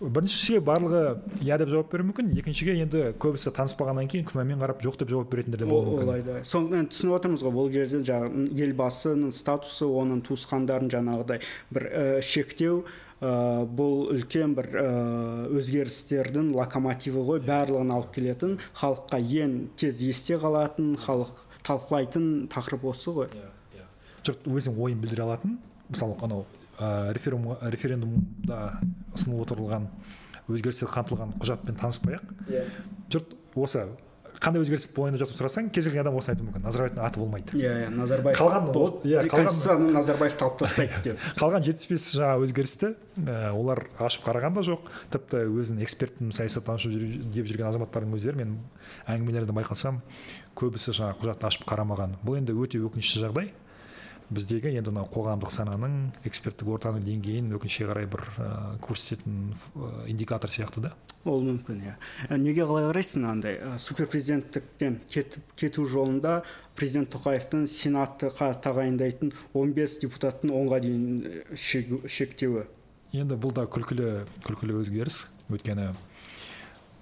[0.00, 1.00] Біріншіге барлығы
[1.42, 2.28] иә деп жауап беруі мүмкін.
[2.38, 6.06] Екіншіге енді көбісі таныспағаннан кейін күмәнмен қарап жоқ деп жауап беретіндер де болуы мүмкін.
[6.06, 7.54] олай соны түсініп отырмыз ғой.
[7.56, 12.84] Бұл жерде жаңағы елбасының статусы оның туысқандарын жаңағыдай бір ә, шектеу
[13.20, 14.88] бұл үлкен бір ә,
[15.56, 21.32] өзгерістердің локомотиві ғой барлығын алып келетін халыққа ең тез есте қалатын халық
[21.64, 23.30] талқылайтын тақырып осы ғой.
[23.32, 23.48] Иә,
[23.78, 23.86] иә.
[24.28, 25.56] жұрт өзінің ойын білдіре алатын
[25.88, 26.44] мысалы анау
[26.76, 28.60] ә, референдумда
[29.16, 29.88] ұсынылып отырылған
[30.52, 32.66] өзгерістер қамтылған құжатпен таныспай ақ иә.
[33.10, 33.86] Жұрт осы
[34.42, 36.64] қандай өзгеріс болайын деп сұрасаң кез келген адам осыны айтуы мүмкін.
[36.66, 37.58] Назарбаевтың аты болмайды.
[37.58, 38.70] Иә иә назарбаев қалған
[39.06, 41.26] иә конституцияны назарбаевты алып тастайды деп.
[41.40, 42.92] қалған жетпіс бес жаңағы өзгерісті
[43.24, 44.90] ә, олар ашып қараған да жоқ.
[45.14, 46.92] Тіпті өзін экспертпін саясаттанушы
[47.34, 48.56] деп жүрген азаматтардың өздері мен
[49.08, 50.02] әңгімелерді байқасам
[50.56, 52.18] көбісі жаңағы құжатты ашып қарамаған.
[52.26, 53.52] Бұл енді өте өкінішті жағдай.
[54.30, 58.48] Біздегі енді мынау қоғамдық сананың эксперттік ортаның деңгейін өкінішке қарай бір ә,
[58.82, 59.52] көрсететін
[60.10, 60.92] индикатор сияқты да?
[61.26, 61.94] Ол мүмкін иә.
[62.28, 66.40] Ә, неге қалай қарайсың андай ә, суперпрезиденттіктен кетіп кету жолында
[66.78, 71.22] президент тоқаевтың сенатқа тағайындайтын 15 депутаттың онға дейін
[71.54, 72.66] шектеуі.
[73.14, 75.26] Енді бұл да күлкілі күлкілі өзгеріс.
[75.46, 75.92] Өйткені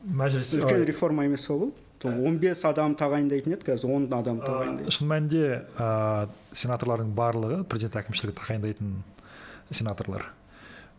[0.04, 1.72] мәжіліс үлкен реформа емес па бұл
[2.04, 4.92] он бес адам тағайындайтын еді қазір он адам тағайындайды.
[4.92, 5.44] шын мәнінде
[5.80, 8.90] ә, сенаторлардың барлығы президент әкімшілігі тағайындайтын
[9.70, 10.26] сенаторлар.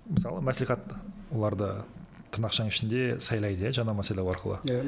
[0.09, 0.81] Мысалы мәслихат
[1.29, 1.69] оларды
[2.33, 4.57] тырнақшаның ішінде сайлайды иә жанама сайлау арқылы.
[4.65, 4.81] Иә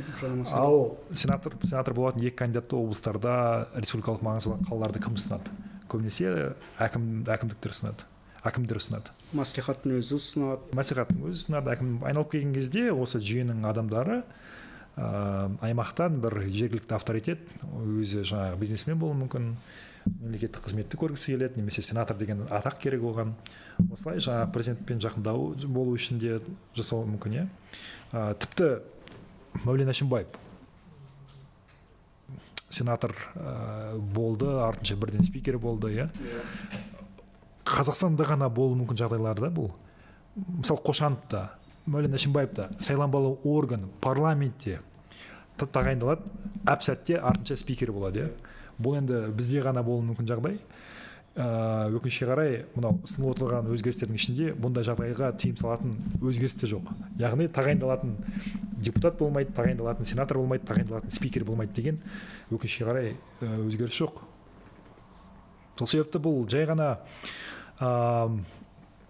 [0.57, 5.53] ал сенатор сенатор болатын екі кандидатты облыстарда республикалық маңызы бар қалаларда кім ұсынады
[5.91, 8.07] көбінесе әкім әкімдіктер ұсынады
[8.47, 10.69] әкімдер ұсынады мәслихаттың өзі ұсынады.
[10.77, 11.73] Мәслихаттың өзі ұсынады.
[11.73, 14.21] Әкім айналып келген кезде осы жүйенің адамдары
[14.95, 17.43] ә, аймақтан бір жергілікті авторитет
[17.83, 19.51] өзі жаңағы бизнесмен болуы мүмкін
[20.07, 23.35] мемлекеттік қызметті көргісі келеді немесе сенатор деген атақ керек оған.
[23.91, 26.39] Осылай жаңағы президентпен жақындау болу үшін де
[26.77, 27.47] жасауы мүмкін иә.
[28.13, 28.77] Ә, тіпті
[29.65, 30.31] мәулен әшімбаев
[32.69, 36.09] сенатор ә, болды артынша бірден спикер болды иә.
[37.67, 39.71] Қазақстанда ғана болуы мүмкін жағдайлар да бұл.
[40.37, 41.43] Мысалы қошановта
[41.87, 44.79] мәулен әшімбаев та сайланбалы орган парламентте
[45.57, 46.27] тағайындалады.
[46.67, 48.29] Әп сәтте артынша спикер болады иә.
[48.77, 50.59] Бұл енді бізде ғана болуы мүмкін жағдай.
[51.37, 56.87] Ыыы өкінішке қарай мынау ұсынылып отырған өзгерістердің ішінде бұндай жағдайға тыйым салатын өзгеріс те жоқ.
[57.21, 58.15] Яғни тағайындалатын
[58.81, 61.99] депутат болмайды тағайындалатын сенатор болмайды тағайындалатын спикер болмайды деген
[62.49, 63.13] өкінішке қарай
[63.67, 64.23] өзгеріс жоқ.
[65.77, 66.95] Сол себепті бұл жай ғана
[67.79, 68.43] ыыы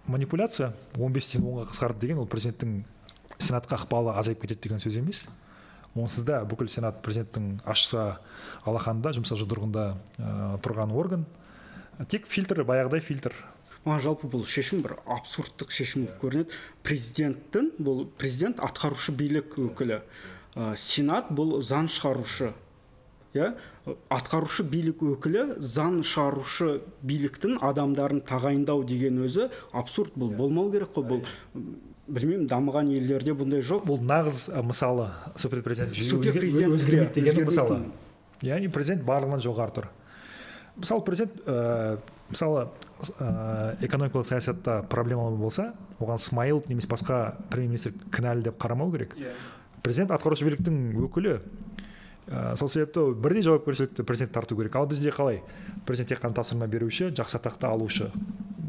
[0.07, 0.73] манипуляция.
[0.99, 2.83] Он бестен онға қысқарды деген ол президенттің
[3.39, 5.27] сенатқа ықпалы азайып кетеді деген сөз емес.
[5.95, 8.19] Онсыз да бүкіл сенат президенттің ашса
[8.65, 9.85] алақанында жұмса жұдырығында
[10.17, 11.25] ә, тұрған орган.
[12.07, 13.33] Тек фильтр баяғыдай фильтр.
[13.85, 16.61] Маған жалпы бұл шешім бір абсурдтық шешім болып көрінеді.
[16.83, 20.01] Президенттің бұл президент атқарушы билік өкілі.
[20.55, 22.53] Ә, сенат бұл заң шығарушы
[23.37, 23.49] иә?
[24.13, 30.17] Атқарушы билік өкілі заң шығарушы биліктің адамдарын тағайындау деген өзі абсурд.
[30.17, 31.05] Бұл болмау керек қой.
[31.07, 31.23] Бұл
[32.07, 33.85] білмеймін дамыған елдерде бұндай жоқ.
[33.87, 37.81] Бұл нағыз мысалы суперпрезидент өзгермейді деген мысалы.
[38.45, 39.89] Яғни президент барлығынан жоғары тұр.
[40.77, 41.97] Мысалы президент ә,
[42.29, 42.67] мысалы
[43.17, 49.15] ә, экономикалық саясатта проблема болса оған смайылов немесе басқа премьер министр кінәлі деп қарамау керек.
[49.17, 49.33] Иә.
[49.87, 51.39] президент атқарушы биліктің өкілі
[52.27, 54.75] ә, сол себепті бірдей жауапкершілікті президент тарту керек.
[54.75, 55.41] Ал бізде қалай?
[55.85, 58.11] Президент тек қана тапсырма беруші жақсы атақты алушы.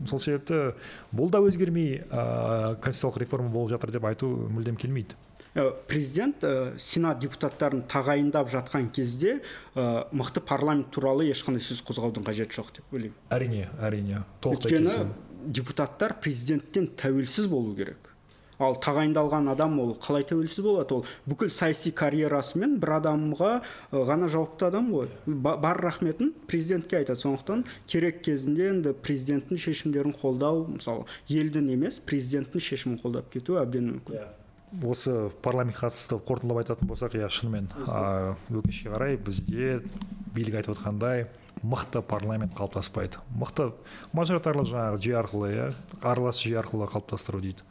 [0.07, 0.75] Сол себепті
[1.13, 5.19] бұл да өзгермей ә, конституциялық реформа болып жатыр деп айту мүлдем келмейді.
[5.55, 9.41] Ә, президент ә, сенат депутаттарын тағайындап жатқан кезде
[9.75, 13.17] ә, мықты парламент туралы ешқандай сөз қозғаудың қажеті жоқ деп ойлаймын.
[13.35, 14.23] Әрине әрине.
[14.45, 15.09] Өйткені
[15.49, 18.08] депутаттар президенттен тәуелсіз болу керек.
[18.59, 20.99] Ал тағайындалған адам ол қалай тәуелсіз болады?
[20.99, 23.53] Ол бүкіл саяси карьерасымен бір адамға
[23.93, 25.11] ғана жауапты адам ғой.
[25.27, 27.21] Бар рахметін президентке айтады.
[27.23, 33.93] Сондықтан керек кезінде енді президенттің шешімдерін қолдау мысалы елдің емес президенттің шешімін қолдап кету әбден
[33.95, 34.19] мүмкін.
[34.19, 34.29] Иә.
[34.85, 37.71] осы парламентке қатысты қорытындылап айтатын болсақ иә шынымен
[38.53, 39.81] өкінішке қарай бізде
[40.35, 41.27] билік айтып отқандай
[41.63, 43.19] мықты парламент қалыптаспайды.
[43.35, 43.73] Мықты
[44.13, 45.69] мажоритарлы жаңағы жүйе арқылы иә
[46.03, 47.65] аралас жүйе арқылы қалыптастыру дейді.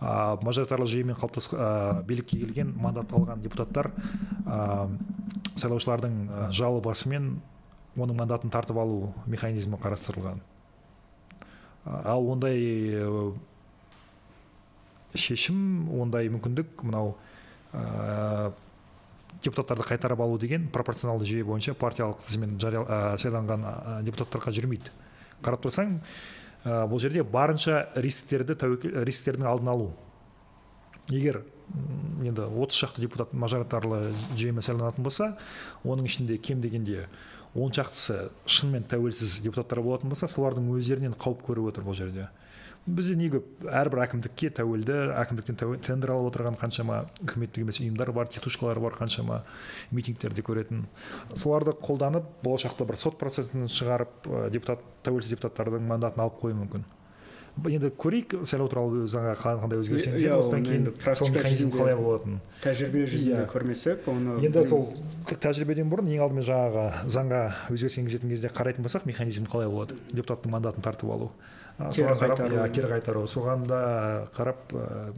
[0.00, 3.90] Ә, мажоритарлы жүйемен қалыптас ә, билікке келген мандат алған депутаттар
[4.46, 4.88] ә,
[5.60, 7.34] сайлаушылардың жалобасымен
[8.00, 10.40] оның мандатын тартып алу механизмі қарастырылған.
[11.84, 12.60] Ал ондай
[15.14, 17.16] шешім ондай мүмкіндік мынау
[19.42, 24.92] депутаттарды қайтарып алу деген пропорционалды жүйе бойынша партиялық тізіммен ә, сайланған ә, депутаттарға жүрмейді.
[25.40, 25.96] Қарап тұрсаң
[26.64, 29.90] ә, бұл жерде барынша рисктерді тәуекел рисктердің алдын алу.
[31.10, 31.42] Егер
[32.24, 35.32] енді отыз шақты депутат мажоритарлы жүйемен сайланатын болса
[35.84, 37.06] оның ішінде кем дегенде
[37.54, 42.28] он шақтысы шынымен тәуелсіз депутаттар болатын болса солардың өздерінен қауіп көріп отыр бұл жерде.
[42.86, 48.30] Бізде не көп әрбір әкімдікке тәуелді әкімдіктен тендер алып отырған қаншама үкіметтік емес ұйымдар бар
[48.32, 49.42] тетушкалар бар қаншама
[49.92, 50.86] митингтерде көретін.
[51.34, 56.88] Соларды қолданып болашақта бір сот процесін шығарып депутат тәуелсіз депутаттардың мандатын алып қоюы мүмкін.
[57.66, 60.84] Енді көрейік сайлау туралы заңға қандай өзгеріс енгізеді осыдан кейін
[61.18, 62.38] сол механизм қалай болатынын.
[62.62, 64.86] тәжірибе жүзінде көрмесек оны енді сол
[65.28, 67.42] тәжірибеден бұрын ең алдымен жаңағы заңға
[67.74, 69.98] өзгеріс енгізетін кезде қарайтын болсақ механизм қалай болады?
[70.14, 71.32] Депутаттың мандатын тартып алу.
[71.88, 73.24] Соған қарап иә кері қайтару.
[73.30, 73.80] Соған да
[74.36, 74.74] қарап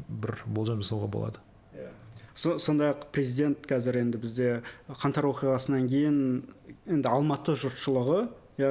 [0.08, 1.42] бір болжам жасауға болады.
[1.74, 2.58] Иә.
[2.58, 6.20] сондай ақ президент қазір енді бізде қаңтар оқиғасынан кейін
[6.86, 8.28] енді алматы жұртшылығы
[8.60, 8.70] иә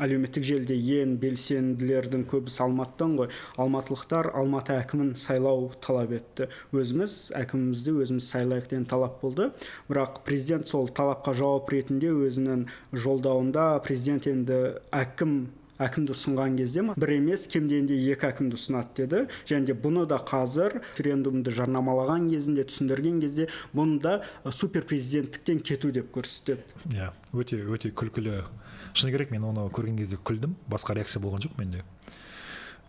[0.00, 3.30] әлеуметтік желіде ең белсенділердің көбісі алматыдан ғой.
[3.60, 6.48] Алматылықтар алматы әкімін сайлау талап етті.
[6.76, 9.50] Өзіміз әкімімізді өзіміз сайлайық деген талап болды.
[9.88, 14.60] Бірақ президент сол талапқа жауап ретінде өзінің жолдауында президент енді
[14.92, 15.40] әкім
[15.80, 19.22] әкімді ұсынған кезде бір емес кем дегенде екі әкімді ұсынады деді.
[19.48, 24.16] Және де бұны да қазір референдумды жарнамалаған кезінде түсіндірген кезде бұны да
[24.52, 26.62] супер президенттіктен кету деп көрсетеді.
[26.92, 28.44] Иә өте өте күлкілі.
[28.92, 30.56] Шыны керек мен оны көрген кезде күлдім.
[30.68, 31.84] Басқа реакция болған жоқ менде.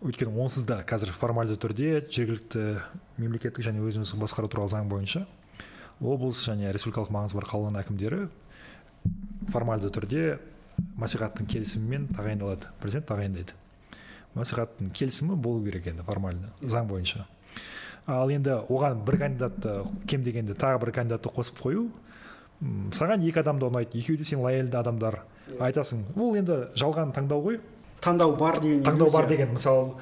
[0.02, 2.82] Өйткені онсыз да қазір формальды түрде жергілікті
[3.22, 5.28] мемлекеттік және өзін басқару туралы заң бойынша
[6.02, 8.24] облыс және республикалық маңызы бар қаланың әкімдері
[9.52, 10.24] формальды түрде
[10.98, 12.70] мәслихаттың келісімімен тағайындалады.
[12.80, 13.56] Президент тағайындайды.
[14.36, 17.26] Мәслихаттың келісімі болу керек енді формально заң бойынша.
[18.06, 21.90] Ал енді оған бір кандидатты кем дегенде тағы бір кандидатты қосып қою
[22.94, 25.20] саған екі адам да ұнайды екеуі де сен лояльды адамдар.
[25.58, 27.60] Айтасың ол енді жалған таңдау ғой
[28.02, 29.92] таңдау бар деген таңдау бар деген мысалы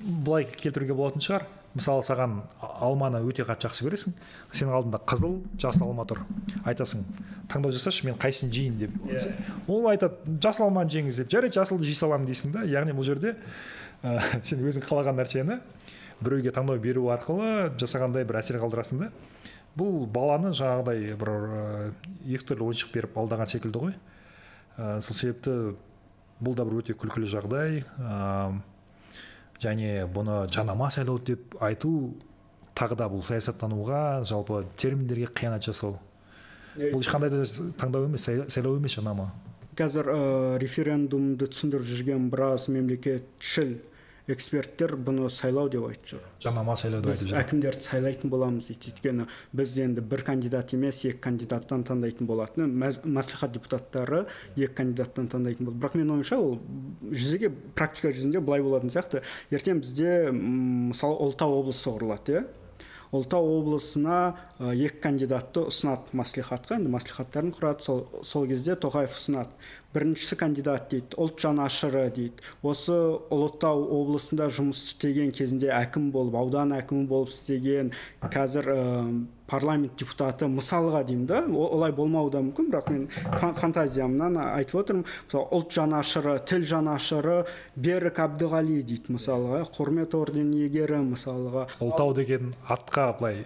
[0.00, 1.46] былай келтіруге болатын шығар.
[1.78, 4.14] Мысалы саған алманы өте қатты жақсы көресің
[4.50, 6.24] сенің алдында қызыл жасыл алма тұр.
[6.68, 7.04] Айтасың
[7.50, 8.94] таңдау жасашы мен қайсысын жейін деп.
[9.06, 9.16] Yeah.
[9.16, 9.56] Иә.
[9.68, 11.30] ол айтады жасыл алманы жеңіз деп.
[11.32, 13.36] Жарайды жасылды жей саламын дейсің да яғни бұл жерде
[14.02, 15.60] ә, сен өзің қалаған нәрсені
[16.20, 19.10] біреуге таңдау беру арқылы жасағандай бір әсер қалдырасың да.
[19.78, 21.66] Бұл баланы жаңағыдай бір ә,
[22.26, 23.94] екі түрлі ойыншық беріп алдаған секілді ғой.
[24.76, 25.76] Ә, сол себепті
[26.42, 27.84] бұл да бір өте күлкілі жағдай.
[29.62, 32.14] Және бұны жанама сайлау деп айту
[32.78, 35.98] тағы да бұл саясаттануға жалпы терминдерге қиянат жасау.
[36.78, 37.42] Бұл ешқандай да
[37.80, 39.32] таңдау емес сайлау емес жанама.
[39.78, 40.18] Қазір ә,
[40.62, 43.76] референдумды түсіндіріп жүрген біраз мемлекетшіл
[44.28, 46.26] эксперттер бұны сайлау деп айтып жүр.
[46.44, 47.38] Жанама сайлау деп айтып жүр.
[47.40, 48.92] әкімдерді сайлайтын боламыз дейді.
[48.92, 52.68] Өйткені біз енді бір кандидат емес екі кандидаттан таңдайтын болатын.
[53.04, 55.80] Мәслихат депутаттары екі кандидаттан таңдайтын болды.
[55.80, 56.58] Бірақ менің ойымша ол
[57.08, 59.24] жүзеге практика жүзінде былай болатын сияқты.
[59.50, 62.46] Ертең бізде мысалы ұлытау облысы құрылады иә?
[63.14, 64.18] Ұлытау облысына
[64.58, 66.76] екі кандидатты ұсынады маслихатқа.
[66.76, 69.56] Енді маслихаттарын құрады сол, сол кезде тоқаев ұсынады.
[69.94, 72.44] Біріншісі кандидат дейді ұлт жанашыры дейді.
[72.62, 72.96] Осы
[73.32, 77.94] ұлытау облысында жұмыс істеген кезінде әкім болып аудан әкімі болып істеген
[78.28, 78.68] қазір
[79.48, 82.70] парламент депутаты мысалға деймін да олай болмауы да мүмкін.
[82.72, 83.08] Бірақ мен
[83.58, 85.06] фантазиямнан айтып отырмын.
[85.26, 87.38] Мысалы ұлт жанашыры тіл жанашыры
[87.76, 91.68] берік әбдіғали дейді мысалға құрмет орденінің иегері мысалға.
[91.80, 93.44] Ұлытау деген атқа былай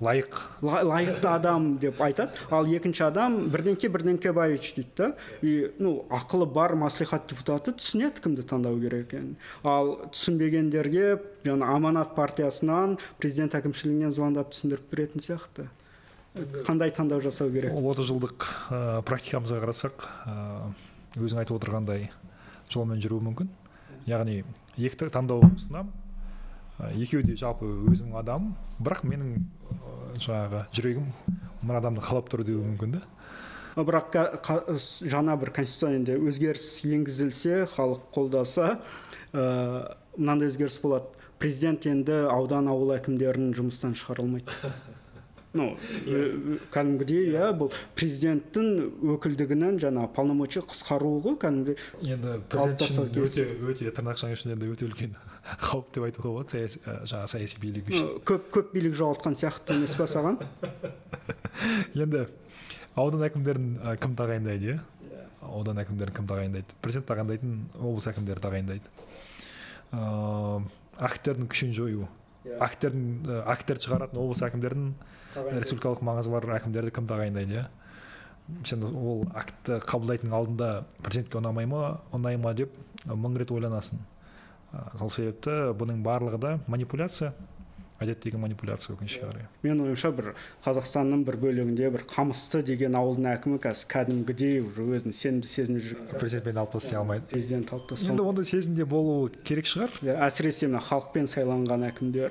[0.00, 0.36] лайық.
[0.62, 2.36] Лайықты адам деп айтады.
[2.50, 5.08] Ал екінші адам бірдеңке бірдеңкебаевич дейді да.
[5.42, 9.36] И ну ақылы бар маслихат депутаты түсінеді кімді таңдау керек екенін.
[9.64, 15.68] Ал түсінбегендерге жаңа аманат партиясынан президент әкімшілігінен звондап түсіндіріп беретін сияқты.
[16.68, 17.72] Қандай таңдау жасау керек?
[17.74, 20.34] отыз жылдық ә, практикамызға қарасақ ә,
[21.18, 22.10] өзің айтып отырғандай
[22.70, 23.48] жолмен жүруі мүмкін.
[24.06, 24.44] Яғни
[24.76, 25.90] екі таңдау ұсынамын.
[26.78, 29.46] Екеуі де жалпы өзімнің адамым бірақ менің
[30.18, 31.08] жаңағы жүрегім
[31.62, 33.04] мына адамды қалап тұр деуі мүмкін да
[33.78, 34.18] бірақ
[35.06, 38.78] жаңа бір конституцияда өзгеріс енгізілсе халық қолдаса
[39.32, 41.14] ә, мынандай өзгеріс болады.
[41.38, 44.72] Президент енді аудан ауыл әкімдерін жұмыстан шығара алмайды
[45.58, 45.68] ну
[46.74, 51.78] кәдімгідей иә бұл президенттің өкілдігінен жаңа полномочия қысқаруы ғой кәдімгідей.
[52.02, 55.14] Енді президент өте өте тырнақшаның ішінде өте үлкен.
[55.56, 59.94] Қауіп деп айтуға болады саяси жаңағы саяси билік үшін көп көп билік жоғалтқан сияқты емес
[59.98, 60.38] па саған
[62.04, 62.26] енді
[62.98, 63.70] аудан әкімдерін
[64.02, 64.78] кім тағайындайды иә
[65.48, 68.94] аудан әкімдерін кім тағайындайды президент тағайындайтын облыс әкімдері тағайындайды
[69.96, 70.62] ыыы
[71.08, 72.08] акттердің күшін жою
[72.58, 74.92] акттердің акттерді шығаратын облыс әкімдерін
[75.36, 77.66] республикалық маңызы бар әкімдерді кім тағайындайды иә
[78.66, 80.68] сен ол актті қабылдайтын алдында
[81.02, 82.72] президентке ұнамай ма ұнай ма деп
[83.06, 84.00] мың рет ойланасың
[84.98, 87.32] сол себепті бұның барлығы да манипуляция
[87.98, 89.46] әдеттегі манипуляция өкінішке қарай.
[89.64, 90.28] Менің ойымша бір
[90.62, 96.04] қазақстанның бір бөлігінде бір қамысты деген ауылдың әкімі қазір кәдімгідей уже өзін сенімді сезініп жүр.
[96.20, 97.26] Президентпен алып тастай алмайды.
[97.32, 99.90] президент алып тастай енді ондай сезімде болу керек шығар.
[100.14, 102.30] Әсіресе мына халықпен сайланған әкімдер.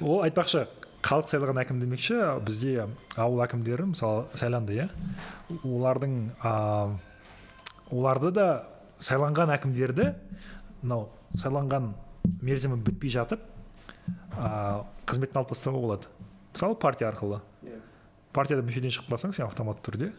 [0.00, 0.68] Ол айтпақшы
[1.02, 4.90] халық сайлаған әкім демекші бізде ауыл әкімдері мысалы сайланды иә?
[5.66, 6.20] Олардың
[7.90, 8.46] оларды да
[9.00, 10.10] сайланған әкімдерді
[10.82, 11.08] мынау
[11.38, 11.92] сайланған
[12.44, 13.42] мерзімі бітпей жатып
[14.36, 16.10] ә, қызметтен алып тастауға болады
[16.52, 17.76] мысалы партия арқылы yeah.
[17.76, 17.80] Иә.
[18.36, 20.10] партияда мүшеден шығып қалсаң сен автоматты түрде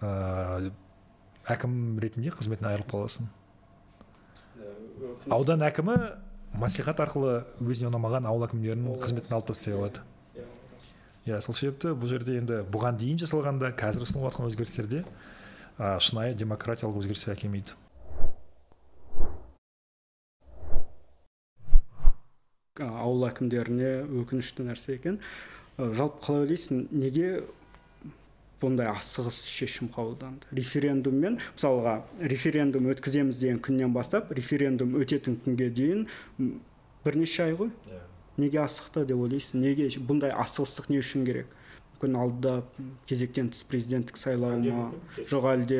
[0.00, 0.70] ә,
[1.50, 3.28] әкім ретінде қызметтен айырылып қаласың
[4.60, 5.98] yeah, аудан әкімі
[6.60, 10.04] мәслихат арқылы өзіне ұнамаған ауыл әкімдерінің қызметін алып тастай алады
[11.26, 15.04] иә сол себепті бұл жерде енді бұған дейін жасалған да қазір ұсынылып жатқан өзгерістерде
[16.02, 17.78] шынайы демократиялық өзгерістер әкелмейді
[22.80, 23.90] ауыл әкімдеріне
[24.22, 25.18] өкінішті нәрсе екен.
[25.76, 27.42] Жалпы қалай ойлайсың неге
[28.62, 30.48] бұндай асығыс шешім қабылданды?
[30.56, 31.96] Референдуммен мысалға
[32.32, 36.06] референдум өткіземіз деген күннен бастап референдум өтетін күнге дейін
[37.04, 37.72] бірнеше ай ғой?
[37.88, 37.98] Yeah.
[37.98, 38.08] Иә.
[38.38, 39.60] неге асықты деп ойлайсың?
[39.60, 41.50] Неге бұндай асығыстық не үшін керек?
[42.02, 42.62] Мүмкін алдыда
[43.06, 44.90] кезектен тыс президенттік сайлау ма
[45.30, 45.78] жоқ әлде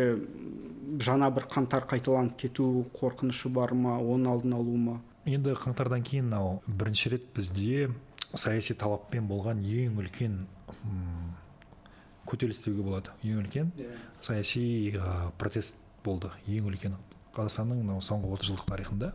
[1.03, 5.01] жаңа бір қаңтар қайталанып кету қорқынышы бар ма оның алдын алу ма?
[5.27, 7.91] Енді қаңтардан кейін мынау бірінші рет бізде
[8.35, 10.47] саяси талаппен болған ең үлкен
[12.27, 13.11] көтеріліс деуге болады.
[13.23, 13.91] Ең үлкен yeah.
[13.91, 14.21] Иә.
[14.21, 16.31] саяси ә, протест болды.
[16.47, 16.95] Ең үлкен.
[17.35, 19.13] Қазақстанның мынау соңғы отыз жылдық тарихында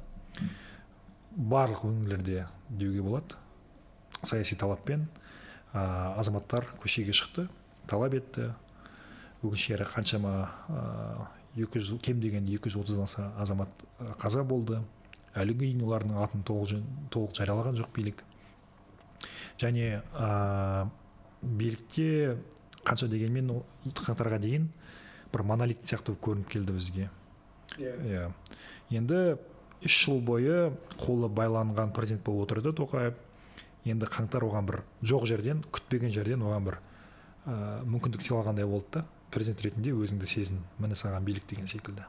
[1.37, 3.39] барлық өңірлерде деуге болады.
[4.23, 5.07] Саяси талаппен
[5.77, 7.47] ә, азаматтар көшеге шықты
[7.87, 8.51] талап етті.
[9.43, 10.33] Өкінішке қарай қаншама
[11.57, 13.69] екі жүз кем дегенде екі жүз отыздан аса азамат
[14.17, 14.81] қаза болды.
[15.37, 16.81] Әлі дейін олардың атын толық,
[17.13, 18.23] толық жариялаған жоқ билік.
[19.61, 20.87] Және ә,
[21.41, 22.37] билікте
[22.87, 23.51] қанша дегенмен
[23.85, 24.71] қаңтарға дейін
[25.33, 27.09] бір монолит сияқты көрініп келді бізге.
[27.77, 27.93] Иә.
[28.01, 28.31] Yeah.
[28.89, 29.37] енді
[29.85, 33.13] үш жыл бойы қолы байланған президент болып отырды тоқаев.
[33.93, 36.79] Енді қаңтар оған бір жоқ жерден күтпеген жерден оған бір
[37.45, 37.55] ә,
[37.87, 42.05] мүмкіндік сыйлағандай болды да президент ретінде өзіңді сезін міне саған билік деген секілді.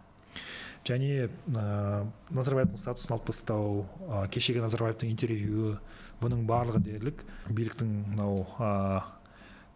[0.87, 5.77] Және ә, назарбаевтың статусын алып тастау ә, кешегі назарбаевтың интервьюі
[6.23, 7.25] бұның барлығы дерлік.
[7.51, 9.03] Биліктің мынау ә,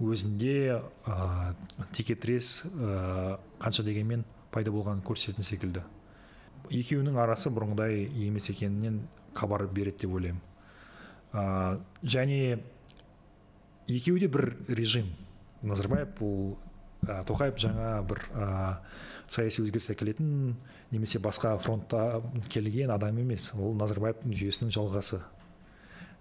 [0.00, 1.54] өзінде ә,
[1.92, 5.82] текетірес ә, қанша дегенмен пайда болғанын көрсететін секілді.
[6.70, 9.02] Екеуінің арасы бұрынғыдай емес екенінен
[9.34, 10.40] хабар береді деп ойлаймын.
[11.32, 12.58] Ә, және
[13.88, 15.08] екеуі де бір режим.
[15.62, 16.56] Назарбаев бұл
[17.06, 18.48] ә, тоқаев жаңа бір ә,
[19.32, 20.54] саяси өзгеріс әкелетін
[20.92, 23.52] немесе басқа фронтта келген адам емес.
[23.56, 25.22] Ол назарбаевтың жүйесінің жалғасы.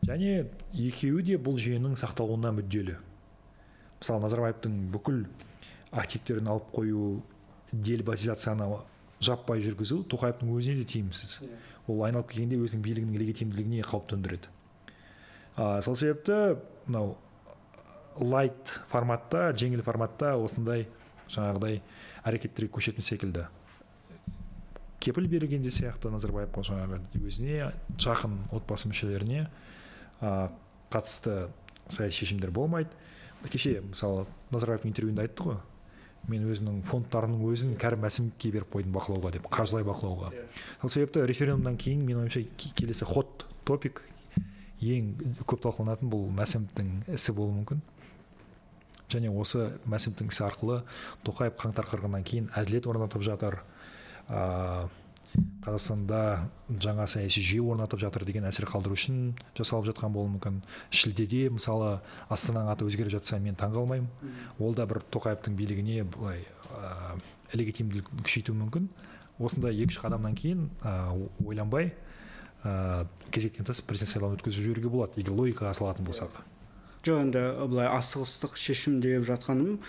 [0.07, 2.95] Және екеуі де бұл жүйенің сақталуына мүдделі.
[3.99, 5.25] Мысалы назарбаевтың бүкіл
[5.91, 7.19] активтерін алып қою
[7.71, 8.69] делбазизацияны
[9.21, 11.35] жаппай жүргізу тоқаевтың өзіне де тиімсіз.
[11.45, 11.59] Иә.
[11.87, 14.49] ол айналып келгенде өзінің билігінің легитимділігіне қауіп төндіреді.
[15.55, 17.15] А, сол себепті мынау
[18.19, 20.87] лайт форматта жеңіл форматта осындай
[21.31, 21.81] жаңағыдай
[22.27, 23.47] әрекеттерге көшетін секілді.
[25.01, 29.47] Кепіл берген де сияқты назарбаевқа жаңағы өзіне жақын отбасы мүшелеріне
[30.21, 30.51] ә,
[30.93, 31.47] қатысты
[31.87, 32.91] саяси шешімдер болмайды.
[33.49, 35.61] Кеше мысалы назарбаевтың интервьюінде айтты ғой
[36.29, 40.29] мен өзімнің фондтарымның өзін кәрім мәсімовке беріп қойдым бақылауға деп қаржылай бақылауға
[40.83, 42.43] сол себепті референдумнан кейін менің ойымша
[42.77, 44.03] келесі хот топик
[44.81, 45.11] ең
[45.45, 47.81] көп талқыланатын бұл мәсімовтің ісі болуы мүмкін.
[49.11, 50.81] Және осы мәсімовтің ісі арқылы
[51.27, 53.59] тоқаев қаңтар қырғыннан кейін әділет орнатып жатыр.
[54.31, 54.87] Ә,
[55.63, 56.21] қазақстанда
[56.81, 60.61] жаңа саяси жүйе орнатып жатыр деген әсер қалдыру үшін жасалып жатқан болуы мүмкін.
[60.89, 64.09] Шілдеде мысалы астананың аты өзгеріп жатса мен таң қалмаймын.
[64.59, 67.19] Ол да бір тоқаевтың билігіне былай ә,
[67.53, 68.89] легитимділігін күшейтуі мүмкін.
[69.39, 71.13] Осындай екі үш қадамнан кейін ә,
[71.45, 71.93] ойланбай
[72.63, 75.21] ә, кезектен тыс президент сайлауын өткізіп жіберуге болады.
[75.21, 76.41] Егер логикаға салатын болсақ.
[77.01, 79.79] Жоқ енді былай асығыстық шешім деп жатқаным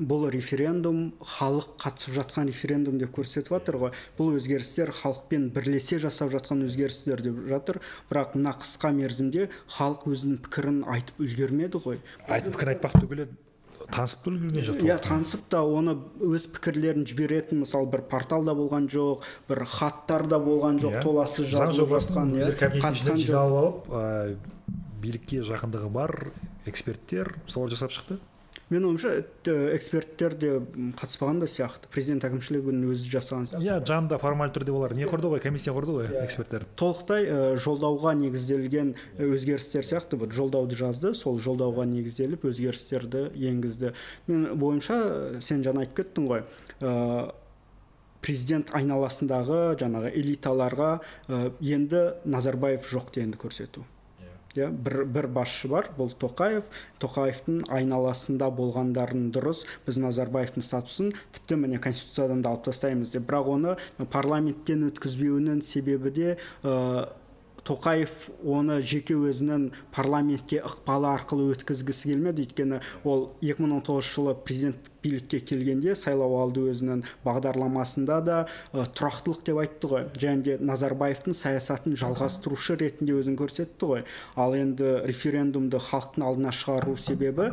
[0.00, 3.92] бұл референдум халық қатысып жатқан референдум деп көрсетіп жатыр ғой.
[4.16, 7.82] Бұл өзгерістер халықпен бірлесе жасап жатқан өзгерістер деп жатыр.
[8.08, 12.00] Бірақ мына қысқа мерзімде халық өзінің пікірін айтып үлгермеді ғой.
[12.28, 13.28] Айтып пікір айтпақ түгілі
[13.94, 18.88] танысып та үлгерген жоқ иә танысып та оны өз пікірлерін жіберетін мысалы бір порталда болған
[18.92, 21.00] жоқ бір хаттарда болған жоқ yeah.
[21.00, 21.04] Иә.
[21.04, 24.50] толассыз жазылып жатқан иә жиналып алып
[25.00, 26.14] билікке жақындығы бар
[26.68, 28.18] эксперттер солар жасап шықты
[28.70, 29.10] менің ойымша
[29.74, 30.52] эксперттер де
[30.98, 31.90] қатыспаған да сияқты.
[31.90, 33.66] Президент әкімшілігінің өзі жасаған сияқты.
[33.66, 36.24] Иә жанында формальды түрде олар не құрды ғой комиссия құрды ғой иә.
[36.24, 36.66] эксперттер.
[36.78, 37.26] Толықтай
[37.58, 43.94] жолдауға негізделген өзгерістер сияқты вот жолдауды жазды сол жолдауға негізделіп өзгерістерді енгізді.
[44.30, 46.44] Мен бойымша сен жаңа айтып кеттің ғой
[48.20, 50.90] президент айналасындағы жаңағы элиталарға
[51.60, 53.86] енді назарбаев жоқ дегенді көрсету.
[54.56, 56.66] Иә бір, бір басшы бар бұл тоқаев.
[57.02, 63.28] Тоқаевтың айналасында болғандарын дұрыс біз назарбаевтың статусын тіпті міне конституциядан да алып тастаймыз деп.
[63.30, 63.76] Бірақ оны
[64.10, 66.36] парламенттен өткізбеуінің себебі де
[67.70, 72.46] тоқаев оны жеке өзінің парламентке ықпалы арқылы өткізгісі келмеді.
[72.46, 78.38] Өйткені ол 2019 жылы президент билікке келгенде сайлау алды өзінің бағдарламасында да
[78.74, 80.06] тұрақтылық деп айтты ғой.
[80.20, 84.04] Және де назарбаевтың саясатын жалғастырушы ретінде өзін көрсетті ғой.
[84.36, 87.52] Ал енді референдумды халықтың алдына шығару себебі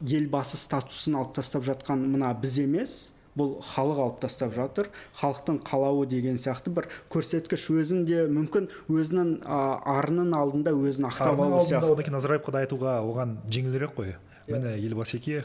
[0.00, 4.90] елбасы статусын алып тастап жатқан мына біз емес бұл халық алып тастап жатыр.
[5.18, 11.90] Халықтың қалауы деген сияқты бір көрсеткіш өзінде мүмкін өзінің арының алдында өзін ақтап алу сияқты.
[11.92, 14.14] одан кейін назарбаевқа да айтуға оған жеңілірек қой.
[14.46, 14.58] Yeah.
[14.58, 15.44] міне елбасеке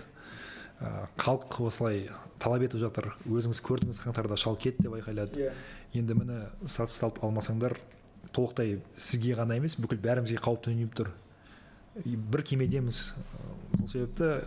[0.82, 3.14] ә, халық осылай талап етіп жатыр.
[3.26, 5.40] Өзіңіз көрдіңіз қаңтарда шал кет деп айқайлады.
[5.40, 5.54] Yeah.
[5.94, 7.78] енді міне статусты алып алмасаңдар
[8.36, 11.12] толықтай сізге ғана емес бүкіл бәрімізге қауіп төніп тұр.
[12.06, 13.24] Бір кемедеміз.
[13.80, 14.44] Сол себепті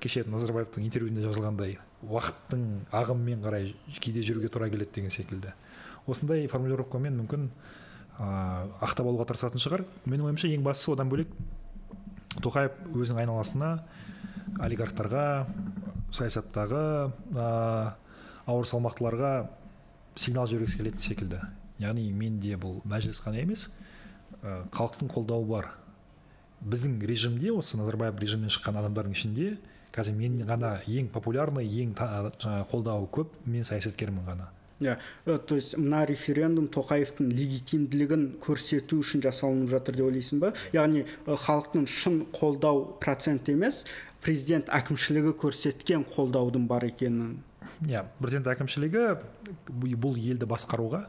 [0.00, 2.62] кеше назарбаевтың интервьюінде жазылғандай уақыттың
[2.94, 3.72] ағымымен қарай
[4.02, 5.52] кейде жүруге тура келеді деген секілді.
[6.06, 7.48] Осындай формулировкамен мүмкін
[8.18, 8.26] ә,
[8.82, 9.84] ақтап алуға тырысатын шығар.
[10.06, 11.30] Менің ойымша ең бастысы одан бөлек
[12.42, 13.72] тоқаев өзінің айналасына
[14.62, 15.26] олигархтарға
[16.12, 16.84] саясаттағы
[17.38, 17.46] ә,
[18.46, 19.32] ауыр салмақтыларға
[20.16, 21.42] сигнал жібергісі келетін секілді.
[21.82, 23.68] Яғни менде бұл мәжіліс қана емес
[24.42, 25.70] халықтың қолдауы бар.
[26.62, 29.48] Біздің режимде осы назарбаев режимінен шыққан адамдардың ішінде
[29.92, 34.48] қазір мен ғана ең популярный ең жаңағы қолдауы көп мен саясаткермін ғана.
[34.82, 34.98] Иә
[35.46, 40.52] то есть мына референдум тоқаевтың легитимділігін көрсету үшін жасалынып жатыр деп ойлайсың ба?
[40.74, 43.84] Яғни халықтың шын қолдау процент емес
[44.24, 47.36] президент әкімшілігі көрсеткен қолдаудың бар екенін.
[47.86, 49.04] Иә президент әкімшілігі
[49.70, 51.04] бұл елді басқаруға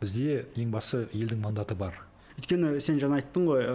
[0.00, 1.98] бізде ең бастысы елдің мандаты бар.
[2.38, 3.66] Өйткені сен жаңа айттың ғой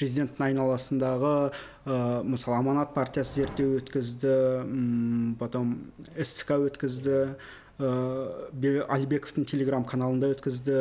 [0.00, 4.34] президенттің айналасындағы ә, мысалы аманат партиясы зерттеу өткізді
[5.40, 5.76] потом
[6.24, 7.20] ск өткізді
[7.78, 7.92] ә,
[8.88, 10.80] алибековтың телеграм каналында өткізді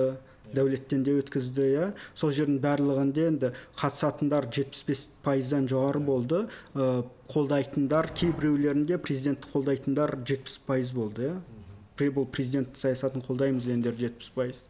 [0.53, 1.85] дәулеттен де өткізді иә.
[2.17, 6.41] Сол жердің барлығында енді қатысатындар 75 пайыздан жоғары болды.
[6.73, 11.37] Ә, қолдайтындар кейбіреулерінде президентті қолдайтындар 70 пайыз болды иә.
[12.15, 14.63] Бұл президент саясатын қолдаймыз дегендер 70 пайыз.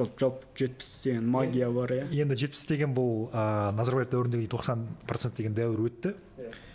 [0.00, 4.86] Жалпы жалпы жетпіс деген магия бар иә енді жетпіс деген бұл ә, назарбаев дәуіріндегі тоқсан
[5.06, 6.14] процент деген дәуір өтті.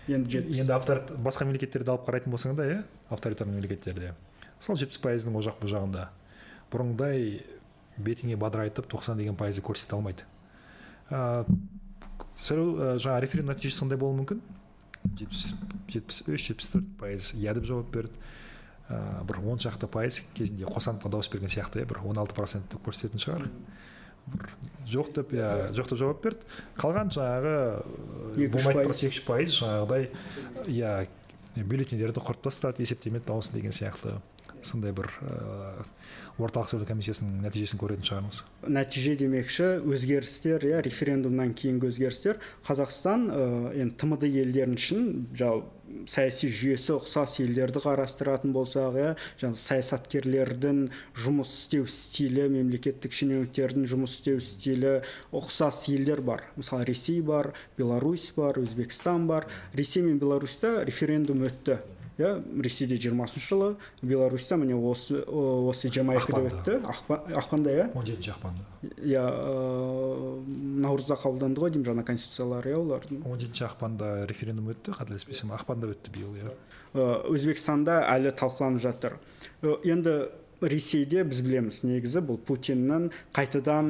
[0.08, 4.14] Енді жетпіс енді автор басқа мемлекеттерді алып қарайтын болсаң да иә авторитарный мемлекеттерде.
[4.60, 6.08] Сол жетпіс пайыздың ол жақ бұл жағында.
[6.72, 7.42] Бұрынғыдай
[7.98, 10.28] бетіңе бадырайтып тоқсан деген пайызды көрсете алмайды.
[11.10, 11.46] Ә,
[12.36, 14.42] сайлау жаңағы референдум нәтижесі қандай болуы мүмкін?
[15.20, 15.54] Жетпіс
[15.92, 18.14] жетпіс үш жетпіс төрт пайыз иә деп жауап берді.
[18.90, 22.80] Ә, бір он шақты пайыз кезінде қосановқа дауыс берген сияқты иә бір он алты процентті
[22.86, 23.50] көрсететін шығар.
[24.26, 24.50] Бір
[24.90, 26.48] жоқ деп иә жоқ деп жауап берді.
[26.78, 27.56] Қалған жаңағы
[28.46, 29.60] екі үш пайыз.
[29.62, 30.10] жаңағыдай
[30.66, 31.08] иә
[31.56, 34.20] бюллетендерді құрып тастады есептемеді дауысын деген сияқты.
[34.66, 35.12] Сондай бір
[36.42, 38.42] орталық сайлау комиссиясының нәтижесін көретін шығармыз.
[38.68, 42.42] Нәтиже демекші өзгерістер иә референдумнан кейінгі өзгерістер.
[42.66, 43.30] Қазақстан
[43.78, 45.06] енді тмд елдерін үшін
[46.10, 49.10] саяси жүйесі ұқсас елдерді қарастыратын болсақ иә
[49.42, 50.82] жаңағы саясаткерлердің
[51.24, 54.94] жұмыс істеу стилі мемлекеттік шенеуніктердің жұмыс істеу стилі
[55.36, 56.46] ұқсас елдер бар.
[56.60, 59.48] Мысалы ресей бар беларусь бар өзбекстан бар.
[59.74, 61.80] Ресей мен беларусьта референдум өтті.
[62.18, 62.32] Иә
[62.64, 63.70] ресейде жиырмасыншы жылы
[64.02, 66.78] беларусьта міне осы осы жиырма екіде өтті.
[67.36, 67.90] Ақпанда иә?
[67.94, 68.64] он жетінші ақпанда.
[69.04, 69.26] Иә
[70.86, 73.26] наурызда қабылданды ғой деймін жаңа конституциялары иә олардың?
[73.26, 75.52] он жетінші ақпанда референдум өтті қателеспесем.
[75.56, 76.56] Ақпанда өтті биыл иә.
[76.96, 79.20] Өзбекстанда әлі талқыланып жатыр.
[79.84, 80.30] Енді
[80.62, 83.90] ресейде біз білеміз негізі бұл путиннің қайтадан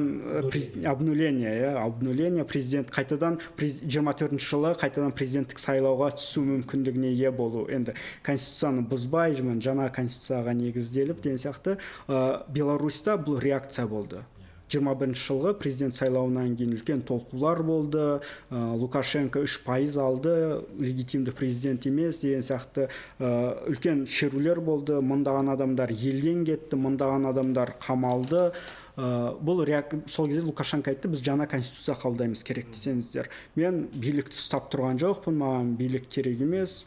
[0.84, 1.50] обнуление.
[1.50, 7.66] иә обнуление президент қайтадан жиырма төртінші жылы қайтадан президенттік сайлауға түсу мүмкіндігіне ие болу.
[7.70, 14.24] Енді конституцияны бұзбай жаңа конституцияға негізделіп деген сияқты ә, беларусьта бұл реакция болды.
[14.70, 18.06] Жиырма бірінші жылғы президент сайлауынан кейін үлкен толқулар болды.
[18.50, 20.62] Ә, лукашенко үш пайыз алды.
[20.78, 22.88] Легитимді президент емес деген сияқты
[23.20, 23.30] ә,
[23.70, 24.98] үлкен шерулер болды.
[24.98, 28.50] Мыңдаған адамдар елден кетті мыңдаған адамдар қамалды
[28.96, 29.94] ә, бұл реак...
[30.10, 35.36] сол кезде лукашенко айтты біз жаңа конституция қабылдаймыз керек десеңіздер мен билікті ұстап тұрған жоқпын
[35.38, 36.86] маған билік керек емес.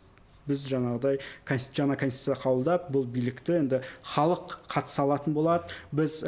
[0.50, 1.20] Біз жаңағыдай
[1.78, 3.82] жаңа конституция қабылдап бұл билікті енді
[4.16, 5.70] халық қатыса алатын болады.
[5.94, 6.24] Біз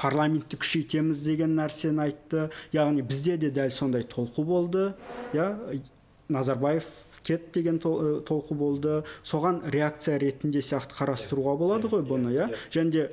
[0.00, 2.48] парламентті күшейтеміз деген нәрсені айтты.
[2.76, 4.90] Яғни бізде де дәл сондай толқу болды.
[5.32, 5.80] Иә
[6.28, 6.84] назарбаев
[7.22, 9.02] кет деген толқу болды.
[9.24, 13.08] Соған реакция ретінде сияқты қарастыруға болады ғой бұны иә және де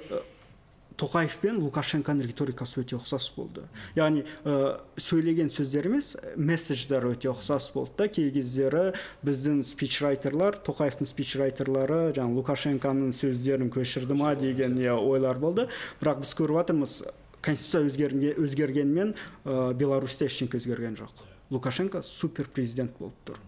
[0.99, 3.65] тоқаев пен лукашенконың риторикасы өте ұқсас болды.
[3.97, 8.07] Яғни ә, сөйлеген сөздер емес месседждер өте ұқсас болды да.
[8.07, 8.93] Кей кездері
[9.25, 15.67] біздің спичрайтерлар тоқаевтың спичрайтерлары жаңағы лукашенконың сөздерін көшірді ма деген иә ойлар болды.
[16.01, 16.99] Бірақ біз көріп жатырмыз
[17.43, 19.15] конституция өзгерген, өзгергенмен
[19.45, 21.25] ә, беларусьта ештеңе өзгерген жоқ.
[21.49, 23.41] Лукашенко супер президент болып тұр.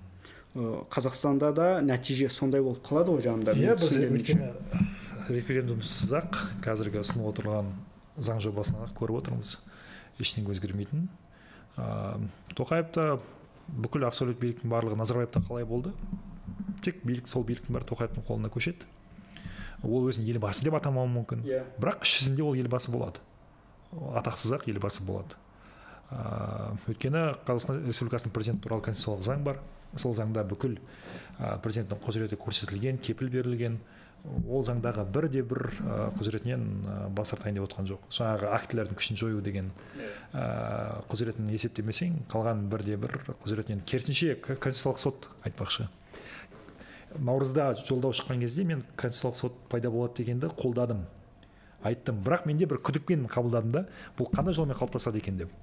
[0.55, 4.53] Қазақстанда да нәтиже сондай болып қалады ғой жаңағыдай иә біз өйткені
[5.31, 7.71] референдумсыз ақ қазіргі ұсынып отырған
[8.21, 9.57] заң жобасын ақ көріп отырмыз.
[10.21, 11.07] Ештеңе өзгермейтінін
[11.77, 12.19] ә,
[12.55, 13.17] тоқаевта
[13.67, 15.93] бүкіл абсолют биліктің барлығы назарбаевта қалай болды?
[16.85, 18.85] Тек билік сол биліктің бәрі тоқаевтың қолына көшеді.
[19.83, 21.43] Ол өзін елбасы деп атамауы мүмкін.
[21.45, 21.65] Yeah.
[21.65, 21.81] Иә.
[21.81, 23.19] бірақ іс жүзінде ол елбасы болады.
[23.91, 25.35] Атақсыз ақ елбасы болады.
[26.11, 29.59] Ә, өйткені қазақстан республикасының президенті туралы конституциялық заң бар.
[29.95, 30.77] Сол заңда бүкіл
[31.39, 33.79] ә, президенттің құзыреті көрсетілген кепіл берілген.
[34.49, 35.67] Ол заңдағы бірде бір
[36.17, 36.63] құзыретінен
[37.15, 38.05] бас тартайын деп отқан жоқ.
[38.13, 39.71] Жаңағы актілердің күшін жою деген
[40.33, 45.87] ә, құзыретін есептемесең қалған бірде бір құзыретінен керісінше конституциялық сот айтпақшы.
[47.17, 51.05] Наурызда жолдау шыққан кезде мен конституциялық сот пайда болады дегенді қолдадым.
[51.85, 52.23] Айттым.
[52.25, 53.85] Бірақ менде бір күдікпен қабылдадым да
[54.17, 55.53] бұл қандай жолмен қалыптасады екен деп.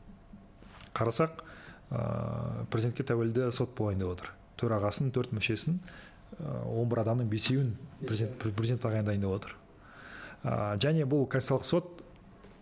[0.94, 1.42] Қарасақ
[1.90, 4.32] ә, президентке тәуелді сот болайын деп отыр.
[4.62, 5.80] Төрағасын төрт мүшесін
[6.40, 7.74] он бір адамның бесеуін
[8.06, 9.56] президент президент тағайындайын деп отыр.
[10.42, 12.02] Ә, және бұл конституциялық сот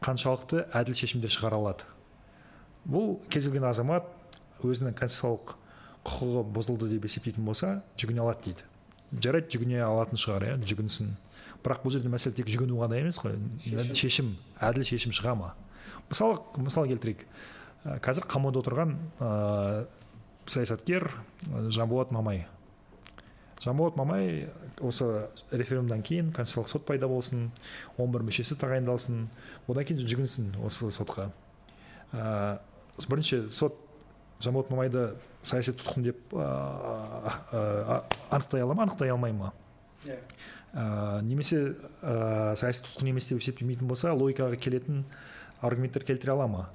[0.05, 1.87] қаншалықты әділ шешімдер шығара алады.
[2.89, 4.09] Бұл кез келген азамат
[4.65, 5.55] өзінің конституциялық
[6.05, 8.69] құқығы бұзылды деп есептейтін болса жүгіне алады дейді.
[9.21, 11.15] Жарайды жүгіне алатын шығар иә жүгінсін.
[11.65, 13.37] Бірақ бұл жерде мәселе тек жүгіну ғана емес қой.
[13.95, 14.37] Шешім.
[14.61, 15.55] әділ шешім шыға ма?
[16.09, 17.27] Мысалы мысал келтірейік.
[18.05, 19.87] Қазір қамауда отырған ә,
[20.47, 21.11] саясаткер
[21.69, 22.47] жанболат мамай.
[23.61, 24.49] Жанболат мамай
[24.81, 27.51] осы референдумдан кейін конституциялық сот пайда болсын
[28.01, 29.27] он бір мүшесі тағайындалсын
[29.69, 31.29] одан кейін жүгінсін осы сотқа
[32.13, 32.59] ә,
[33.09, 33.77] бірінші сот
[34.41, 35.11] жанболат мамайды
[35.43, 39.53] саяси тұтқын деп ә, анықтай ала ма анықтай алмай ма.
[40.05, 40.17] Иә.
[40.73, 45.05] ә, немесе ә, саяси тұтқын емес деп есептемейтін болса логикаға келетін
[45.61, 46.69] аргументтер келтіре ала ма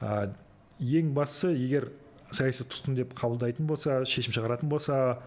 [0.00, 0.30] ә,
[0.80, 1.90] ең бастысы егер
[2.30, 5.18] саяси тұтқын деп қабылдайтын болса шешім шығаратын болса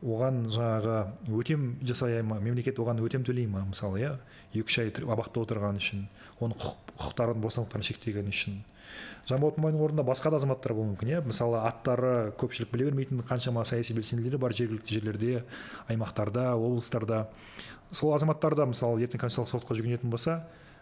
[0.00, 0.96] оған жаңағы
[1.36, 4.12] өтем жасай ма мемлекет оған өтем төлей ма мысалы иә?
[4.54, 6.06] Екі үш ай абақта отырған үшін
[6.40, 8.62] оның құқықтарын бостандықтарын шектеген үшін.
[9.28, 11.20] Жанболат мамайдың орнында басқа да азаматтар болуы мүмкін иә?
[11.26, 15.44] Мысалы аттары көпшілік біле бермейтін қаншама саяси белсенділер бар жергілікті жерлерде
[15.88, 17.28] аймақтарда облыстарда.
[17.92, 20.40] Сол азаматтар да мысалы ертең конституциялық сотқа жүгінетін болса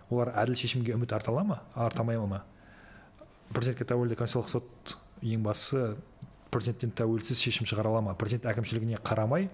[0.09, 1.61] олар әділ шешімге үміт арта ала ма?
[1.75, 2.45] Арта алмай ма?
[3.51, 5.97] Президентке тәуелді конституциялық сот ең бастысы
[6.53, 8.15] президенттен тәуелсіз шешім шығара ала ма?
[8.19, 9.49] Президент әкімшілігіне қарамай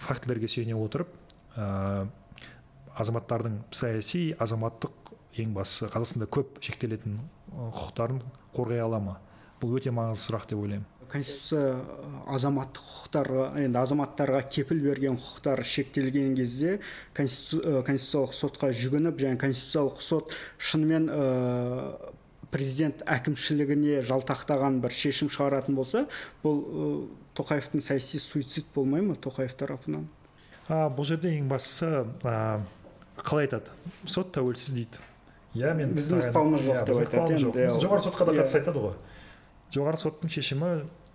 [0.00, 1.10] фактілерге сүйене отырып
[1.56, 2.06] ә,
[3.00, 7.18] азаматтардың саяси азаматтық ең бастысы қазақстанда көп шектелетін
[7.52, 8.22] құқықтарын
[8.56, 9.18] қорғай ала ма?
[9.60, 10.88] Бұл өте маңызды сұрақ деп ойлаймын.
[11.10, 11.80] Конституция
[12.30, 16.76] азаматтық құқықтарға енді азаматтарға кепіл берген құқықтар шектелген кезде
[17.18, 20.36] конституциялық сотқа жүгініп және конституциялық сот
[20.70, 21.10] шынымен
[22.50, 26.04] президент әкімшілігіне жалтақтаған бір шешім шығаратын болса
[26.42, 26.88] бұл ә,
[27.38, 30.08] тоқаевтың саяси суицид болмай ма тоқаев тарапынан?
[30.68, 32.60] А, бұл жерде ең бастысы ә,
[33.22, 33.74] қалай айтады?
[34.06, 35.02] Сот тәуелсіз дейді.
[35.58, 37.38] Иә мен біздің ықпалымыз жоқ деп айтады
[37.74, 38.94] жоғары сотқа да қатысты айтады ғой.
[39.74, 40.70] Жоғары соттың шешімі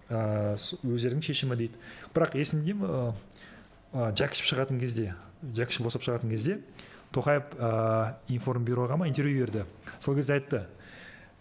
[0.10, 1.80] ә, өздерінің шешімі дейді.
[2.16, 3.14] Бірақ есіңде ма
[3.96, 5.14] жәкішев шығатын кезде
[5.56, 6.60] жәкішев босап шығатын кезде
[7.16, 9.64] тоқаев ә, информбюроға ма интервью берді.
[10.00, 10.66] Сол кезде айтты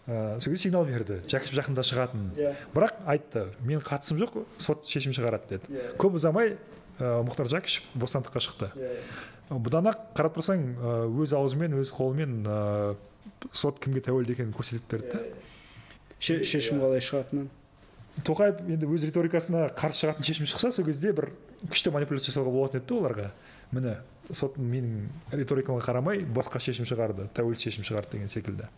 [0.07, 2.53] ә, сол кезде сигнал берді жәкішев жақында шығатын yeah.
[2.53, 2.71] Иә.
[2.75, 5.91] бірақ айтты мен қатысым жоқ сот шешім шығарады деді yeah.
[5.91, 5.97] Иә.
[6.01, 6.55] көп ұзамай
[6.99, 9.01] ә, мұхтар жәкішев бостандыққа шықты yeah.
[9.49, 10.63] Иә, бұдан ақ қарап тұрсаң
[11.21, 12.95] өз аузымен өз қолымен ә,
[13.51, 15.23] сот кімге тәуелді екенін көрсетіп берді да
[16.19, 17.49] шешім қалай шығатынын
[18.25, 21.31] тоқаев енді өз риторикасына қарсы шығатын шешім шықса сол кезде бір
[21.67, 23.27] күшті манипуляция жасауға болатын еді да оларға
[23.75, 23.95] міне
[24.31, 28.69] сот менің риторикама қарамай басқа шешім шығарды тәуелсіз шешім шығарды деген секілді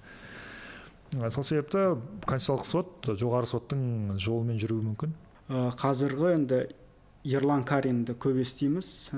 [1.14, 1.86] сол себепті
[2.28, 5.16] конституциялық сот жоғары соттың жолымен жүруі мүмкін.
[5.80, 6.60] Қазіргі енді
[7.28, 9.10] ерлан каринді көп естиміз.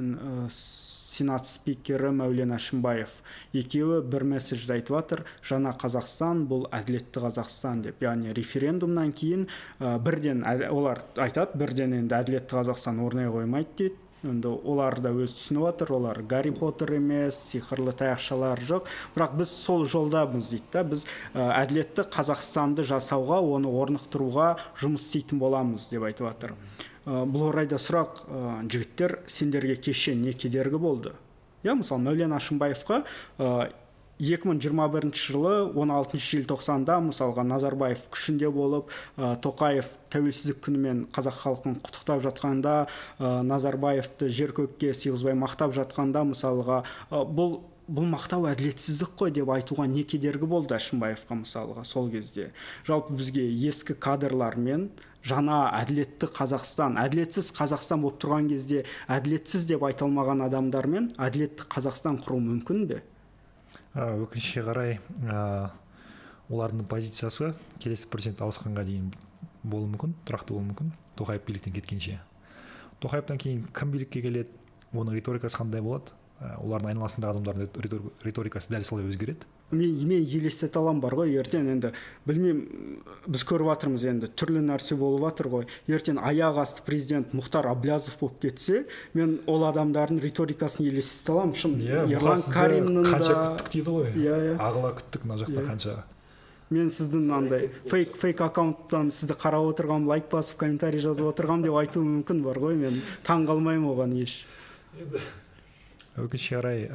[0.54, 3.10] Сенат спикері мәулен әшімбаев.
[3.58, 8.04] Екеуі бір месседжді айтып жатыр жаңа қазақстан бұл әділетті қазақстан деп.
[8.06, 9.48] Яғни референдумнан кейін
[9.82, 13.98] ә, бірден олар айтады бірден енді әділетті қазақстан орнай қоймайды дейді.
[14.28, 18.90] Енді олар да өз түсініп жатыр олар гарри поттер емес сиқырлы таяқшалар жоқ.
[19.16, 20.84] Бірақ біз сол жолдамыз дейді да.
[20.84, 26.56] Біз ә, әділетті қазақстанды жасауға оны орнықтыруға жұмыс істейтін боламыз деп айтып жатыр
[27.06, 31.14] ә, бұл орайда сұрақ ә, жігіттер сендерге кеше не кедергі болды?
[31.64, 33.04] Иә мысалы мәулен әшімбаевқа
[34.20, 42.26] 2021 жылы 16 желтоқсанда мысалға назарбаев күшінде болып ә, тоқаев тәуелсіздік күнімен қазақ халқын құттықтап
[42.28, 49.32] жатқанда ә, назарбаевты жер көкке сыйғызбай мақтап жатқанда мысалға ә, бұл бұл мақтау әділетсіздік қой
[49.34, 52.52] деп айтуға не кедергі болды әшімбаевқа мысалға сол кезде.
[52.86, 54.92] Жалпы бізге ескі кадрлармен
[55.26, 62.22] жаңа әділетті қазақстан әділетсіз қазақстан болып тұрған кезде әділетсіз деп айта алмаған адамдармен әділетті қазақстан
[62.22, 63.02] құру мүмкін бе?
[63.96, 65.72] Өкінішке қарай ә,
[66.50, 69.10] олардың позициясы келесі президент ауысқанға дейін
[69.64, 70.92] болуы мүмкін тұрақты болуы мүмкін.
[71.20, 72.20] Тоқаев биліктен кеткенше.
[73.02, 74.50] Тоқаевтан кейін кім билікке келеді?
[74.94, 76.14] Оның риторикасы қандай болады?
[76.40, 79.48] Э, олардың айналасындағы адамдардың риторикасы дәл солай өзгереді.
[79.72, 81.34] Мен мен елестете аламын бар ғой.
[81.40, 81.92] Ертең енді
[82.28, 85.66] білмеймін біз көріп жатырмыз енді түрлі нәрсе болып жатыр ғой.
[85.88, 91.56] Ертең аяқ асты президент мұхтар аблязов болып кетсе мен ол адамдардың риторикасын елестете аламын.
[91.56, 94.10] Шын иә ерлан кариннің қанша күттік дейді ғой.
[94.16, 94.56] Иә иә.
[94.58, 95.68] Ағыла күттік мына жақта иә.
[95.68, 95.98] қанша.
[96.70, 101.78] Мен сіздің мынандай фейк фейк аккаунттан сізді қарап отырғанмын лайк басып комментарий жазып отырғанмын деп
[101.82, 102.78] айтуы мүмкін бар ғой.
[102.78, 104.44] Мен таң қалмаймын оған еш.
[106.14, 106.86] Өкінішке қарай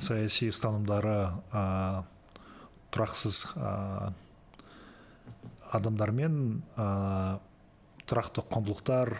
[0.00, 1.16] саяси ұстанымдары
[1.52, 1.62] ә,
[2.94, 4.12] тұрақсыз ә,
[5.74, 6.36] адамдармен
[6.76, 6.88] ә,
[8.08, 9.14] тұрақты құндылықтар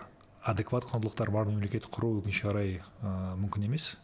[0.45, 3.95] адекват құндылықтар бар мемлекет құру өкінішке қарай ә, мүмкін емес.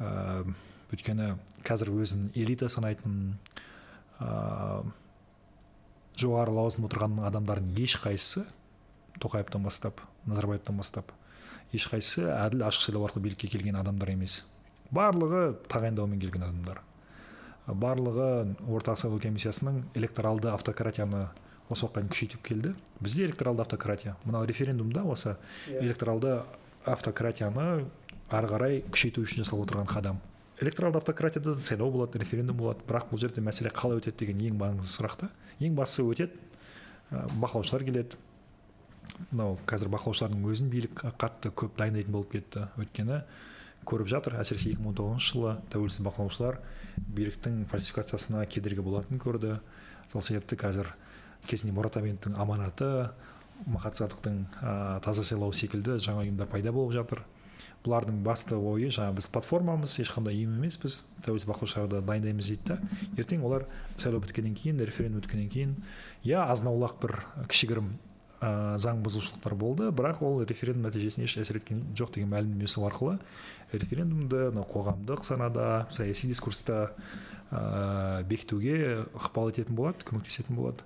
[0.00, 0.44] Ә,
[0.92, 1.34] өйткені
[1.66, 3.36] қазір өзін элита санайтын
[4.20, 4.84] ә,
[6.16, 8.46] жоғары лауазымда отырған адамдардың ешқайсысы
[9.20, 11.12] тоқаевтан бастап назарбаевтан бастап
[11.76, 14.44] ешқайсысы әділ ашық сайлау арқылы билікке келген адамдар емес.
[14.94, 16.82] Барлығы тағайындаумен келген адамдар.
[17.66, 18.28] Барлығы
[18.70, 21.26] орталық сайлау комиссиясының электоралды автократияны
[21.68, 22.74] осы уақытқа дейін күшейтіп келді.
[23.00, 24.16] Бізде электоралды автократия.
[24.24, 25.36] Мынау референдумда осы.
[25.66, 25.82] Иә.
[25.82, 26.42] электоралды
[26.84, 27.86] автократияны
[28.30, 30.20] ары қарай күшейту үшін жасалып отырған қадам.
[30.60, 32.86] Электоралды автократияда сайлау болады референдум болады.
[32.86, 35.30] Бірақ бұл жерде мәселе қалай өтеді деген ең маңызды сұрақ та.
[35.58, 36.38] Ең бастысы өтеді
[37.10, 38.16] бақылаушылар келеді.
[39.32, 43.22] Мынау қазір бақылаушылардың өзін билік қатты көп дайындайтын болып кетті өйткені.
[43.86, 44.36] Көріп жатыр.
[44.42, 46.58] Әсіресе 2019 жылы тәуелсіз бақылаушылар
[47.16, 49.58] биліктің фальсификациясына кедергі болатынын көрді.
[50.10, 50.92] Сол себепті қазір
[51.46, 51.98] кезінде мұрат
[52.36, 53.10] аманаты
[53.64, 54.44] махат садықтың
[55.04, 57.22] таза сайлау секілді жаңа ұйымдар пайда болып жатыр.
[57.86, 61.04] Бұлардың басты ойы жаңа біз платформамыз ешқандай ұйым емеспіз.
[61.24, 62.78] Тәуелсіз бақылаушыларды дайындаймыз дейді да.
[63.16, 63.64] Ертең олар
[63.96, 65.76] сайлау біткеннен кейін референдум өткеннен кейін
[66.26, 67.94] иә азын аулақ бір кішігірім
[68.40, 72.86] ә, заң бұзушылықтар болды бірақ ол референдум нәтижесіне еш әсер еткен жоқ деген мәлімдеме жасау
[72.90, 73.16] арқылы
[73.72, 76.92] референдумды мынау қоғамдық санада саяси дискурста
[77.50, 80.84] ә, бекітуге ықпал ететін болады көмектесетін болады.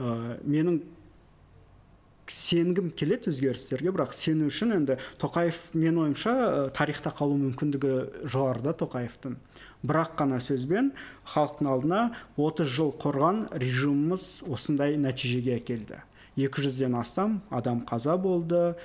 [0.00, 0.82] Ә, менің
[2.30, 6.34] сенгім келеді өзгерістерге бірақ сену үшін енді тоқаев менің ойымша
[6.76, 9.34] тарихта қалу мүмкіндігі жоғары да тоқаевтың.
[9.82, 10.92] Бірақ қана сөзбен
[11.32, 12.02] халықтың алдына
[12.36, 16.02] 30 жыл қорған режиміміз осындай нәтижеге әкелді.
[16.38, 18.76] 200-ден астам адам қаза болды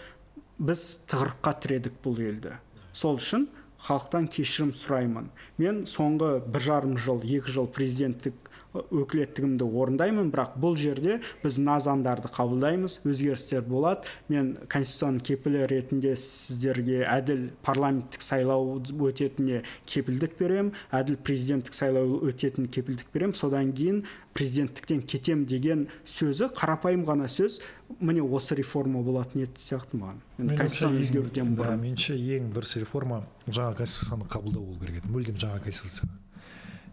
[0.57, 2.55] біз тығырыққа тіредік бұл елді.
[2.95, 3.49] Сол үшін
[3.85, 5.29] халықтан кешірім сұраймын.
[5.61, 10.31] Мен соңғы бір жарым жыл екі жыл президенттік өкілеттігімді орындаймын.
[10.33, 12.99] Бірақ бұл жерде біз мына заңдарды қабылдаймыз.
[13.07, 14.09] Өзгерістер болады.
[14.29, 20.73] Мен конституцияның кепілі ретінде сіздерге әділ парламенттік сайлау өтетініне кепілдік беремін.
[20.91, 23.35] Әділ президенттік сайлау өтетініне кепілдік беремін.
[23.35, 24.03] Содан кейін
[24.35, 27.61] президенттіктен кетем деген сөзі қарапайым ғана сөз.
[28.01, 30.19] Міне осы реформа болатын еді сияқты маған.
[30.41, 31.79] Енді конституцияны өзгеруден бұрын.
[31.79, 35.11] меніңше ең дұрыс реформа жаңа конституцияны қабылдау болу керек еді.
[35.13, 36.09] Мүлдем жаңа конституция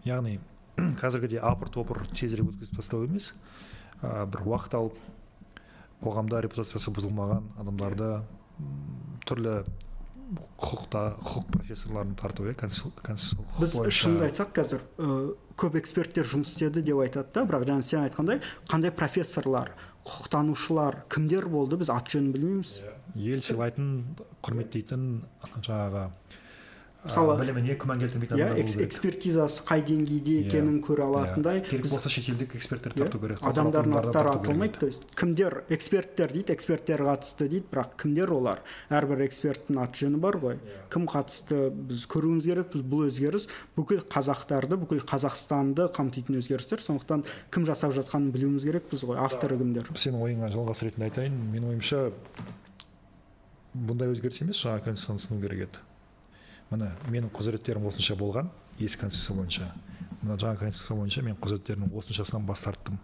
[0.04, 0.38] яғни
[1.00, 3.34] қазіргідей апыр топыр тезірек өткізіп тастау емес.
[4.02, 4.98] Ә, бір уақыт алып
[6.02, 8.10] қоғамда репутациясы бұзылмаған адамдарды
[9.28, 9.62] түрлі
[10.32, 14.84] құқықта құқық профессорларын тарту иә біз шынымды айтсақ қазір
[15.60, 19.74] көп эксперттер жұмыс істеді деп айтады да бірақ жаңа сен айтқандай қандай профессорлар
[20.06, 22.72] құқықтанушылар кімдер болды біз аты жөнін білмейміз.
[23.14, 23.90] Ел сыйлайтын
[24.42, 25.04] құрметтейтін
[25.60, 26.08] жаңағы
[27.03, 31.09] мысалы біліміне күмән келтірмейтін иә экспертизасы қай деңгейде иә, екенін көре иә.
[31.11, 36.55] алатындай керек болса шетелдік эксперттерді тарту керек адамдардың аттары аталмайды то есть кімдер эксперттер дейді
[36.55, 38.62] эксперттер қатысты дейді бірақ кімдер олар?
[38.90, 40.57] Әрбір эксперттің аты жөні бар ғой.
[40.57, 40.80] Иә.
[40.92, 46.82] кім қатысты біз көруіміз керекпіз бұл өзгеріс бүкіл қазақтарды бүкіл қазақстанды қамтитын өзгерістер.
[46.82, 49.88] Сондықтан кім жасап жатқанын білуіміз керекпіз ғой авторы кімдер?
[49.94, 51.38] Сенің ойыңа жалғас ретінде айтайын.
[51.53, 52.05] Менің ойымша
[53.72, 55.86] бұндай өзгеріс емес жаңа конституцияны сыну керек еді.
[56.72, 58.48] Міне менің құзыреттерім осынша болған
[58.80, 59.68] ескі конституция бойынша.
[60.22, 62.98] Мына жаңа конституция бойынша мен құзыреттерімнің осыншасынан бас тарттым.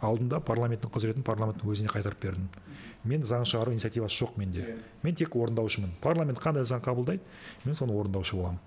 [0.00, 2.48] Алдында парламенттің құзыретін парламенттің өзіне қайтарып бердім.
[3.04, 4.78] Мен заң шығару инициативасы жоқ менде.
[5.02, 5.92] Мен тек орындаушымын.
[6.00, 7.20] Парламент қандай заң қабылдайды
[7.66, 8.60] мен соны орындаушы боламын.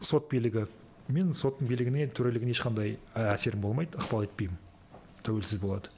[0.00, 0.64] Сот билігі.
[1.08, 4.56] Мен соттың билігіне төрелігіне ешқандай әсерім болмайды ықпал етпеймін.
[5.24, 5.92] Тәуелсіз болады.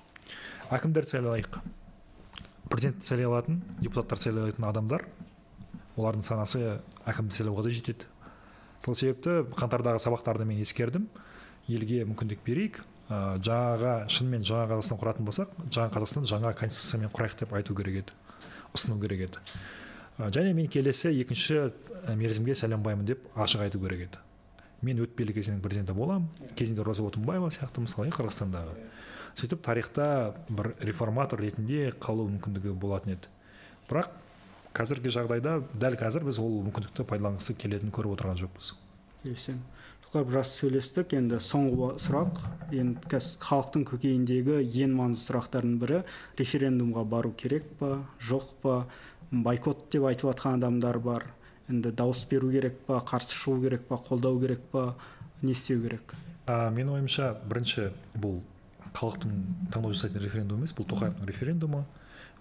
[0.71, 1.61] Әкімдерді сайлайық
[2.71, 5.07] президентті сайлай алатын депутаттар сайлай алатын адамдар
[6.01, 6.63] олардың санасы
[7.09, 8.09] әкімді сайлауға да жетеді.
[8.85, 11.07] Сол себепті қаңтардағы сабақтарды мен ескердім.
[11.69, 12.81] Елге мүмкіндік берейік.
[13.11, 18.05] Ә, жаңаға шынымен жаңа қазақстан құратын болсақ жаңа қазақстан жаңа конституциямен құрайық деп айту керек
[18.05, 18.15] еді
[18.77, 19.41] ұсыну керек еді.
[20.19, 21.73] Ә, және мен келесі екінші
[22.07, 24.23] мерзімге сайланбаймын деп ашық айту керек еді.
[24.87, 28.79] Мен өтпелі кезеңнің президенті боламын кезінде роза отынбаева сияқты мысалы қырғызстандағы.
[29.35, 30.07] Сөйтіп тарихта
[30.49, 33.29] бір реформатор ретінде қалу мүмкіндігі болатын еді.
[33.91, 34.15] Бірақ
[34.77, 38.75] қазіргі жағдайда дәл қазір біз ол мүмкіндікті пайдаланғысы келетінін көріп отырған жоқпыз.
[39.25, 39.63] Келісемін
[40.15, 41.15] біраз сөйлестік.
[41.15, 42.41] Енді соңғы сұрақ.
[42.75, 46.01] Енді қазір халықтың көкейіндегі ең маңызды сұрақтардың бірі
[46.41, 48.77] референдумға бару керек па жоқ па?
[49.31, 51.29] Бойкот деп айтып жатқан адамдар бар.
[51.71, 54.97] Енді дауыс беру керек па қарсы шығу керек па қолдау керек па
[55.43, 56.15] не істеу керек?
[56.47, 58.41] Ә, менің ойымша бірінші бұл
[58.91, 59.37] халықтың
[59.71, 61.85] таңдау жасайтын референдум емес бұл тоқаевтың референдумы.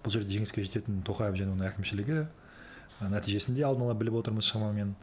[0.04, 2.24] Бұл жерде жеңіске жететін тоқаев және оның әкімшілігі
[3.00, 4.94] нәтижесін де алдын ала біліп отырмыз шамамен.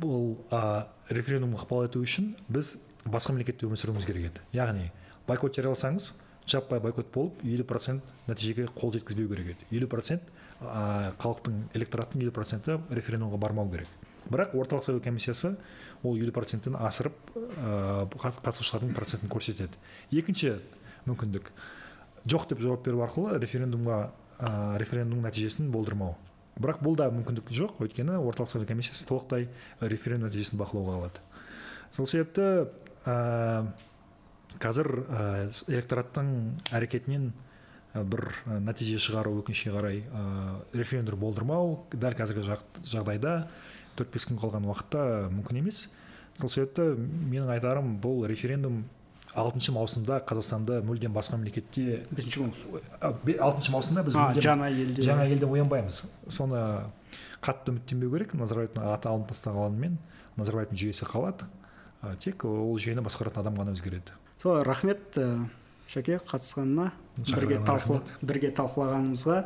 [0.00, 2.74] Бұл ә, референдумға ықпал ету үшін біз
[3.06, 4.42] басқа мемлекетте өмір сүруіміз керек еді.
[4.52, 4.90] Яғни
[5.28, 6.10] бойкот жарияласаңыз
[6.48, 9.66] жаппай бойкот болып елу процент нәтижеге қол жеткізбеу керек еді.
[9.70, 10.22] елу процент
[10.60, 13.88] халықтың электораттың елу проценті референдумға бармау керек.
[14.28, 15.56] Бірақ орталық сайлау комиссиясы
[16.02, 19.78] ол елу проценттен асырып ә, қатысушылардың процентін көрсетеді.
[20.10, 20.58] Екінші
[21.06, 21.52] мүмкіндік.
[22.28, 26.16] Жоқ деп жауап беру арқылы референдумға ә, референдум нәтижесін болдырмау.
[26.58, 29.48] Бірақ бұл да мүмкіндік жоқ өйткені орталық сайлау комиссиясы толықтай
[29.80, 31.22] референдум нәтижесін бақылауға алады.
[31.94, 32.66] Сол себепті
[33.06, 33.66] ә,
[34.62, 35.22] қазір ә,
[35.68, 36.32] электораттың
[36.74, 37.30] әрекетінен
[37.94, 38.26] бір
[38.66, 40.24] нәтиже шығару өкінішке қарай ә,
[40.74, 43.38] референдум болдырмау дәл қазіргі жағдайда
[43.98, 45.96] төрт бес күн қалған уақытта мүмкін емес.
[46.38, 48.84] Сол себепті менің айтарым бұл референдум
[49.38, 55.02] алтыншы маусымда қазақстанда мүлдем басқа мемлекетте бесінші маусым алтыншы маусымда біз жаңа елде.
[55.02, 56.00] жаңа елде оянбаймыз.
[56.28, 56.62] Соны
[57.44, 58.34] қатты үміттенбеу керек.
[58.34, 59.98] Назарбаевтың аты алынып тасталғанымен
[60.38, 61.48] назарбаевтың жүйесі қалады.
[62.22, 64.14] Тек ол жүйені басқаратын адам ғана өзгереді.
[64.42, 65.18] Солай рахмет
[65.90, 66.92] шәке қатысқанына.
[67.18, 69.44] Бірге талқыла бірге талқылағанымызға.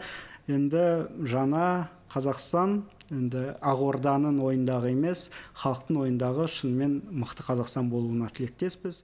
[0.52, 0.84] Енді
[1.22, 2.82] жаңа қазақстан
[3.12, 5.28] енді ақорданың ойындағы емес
[5.62, 9.02] халықтың ойындағы шынымен мықты қазақстан болуына тілектеспіз.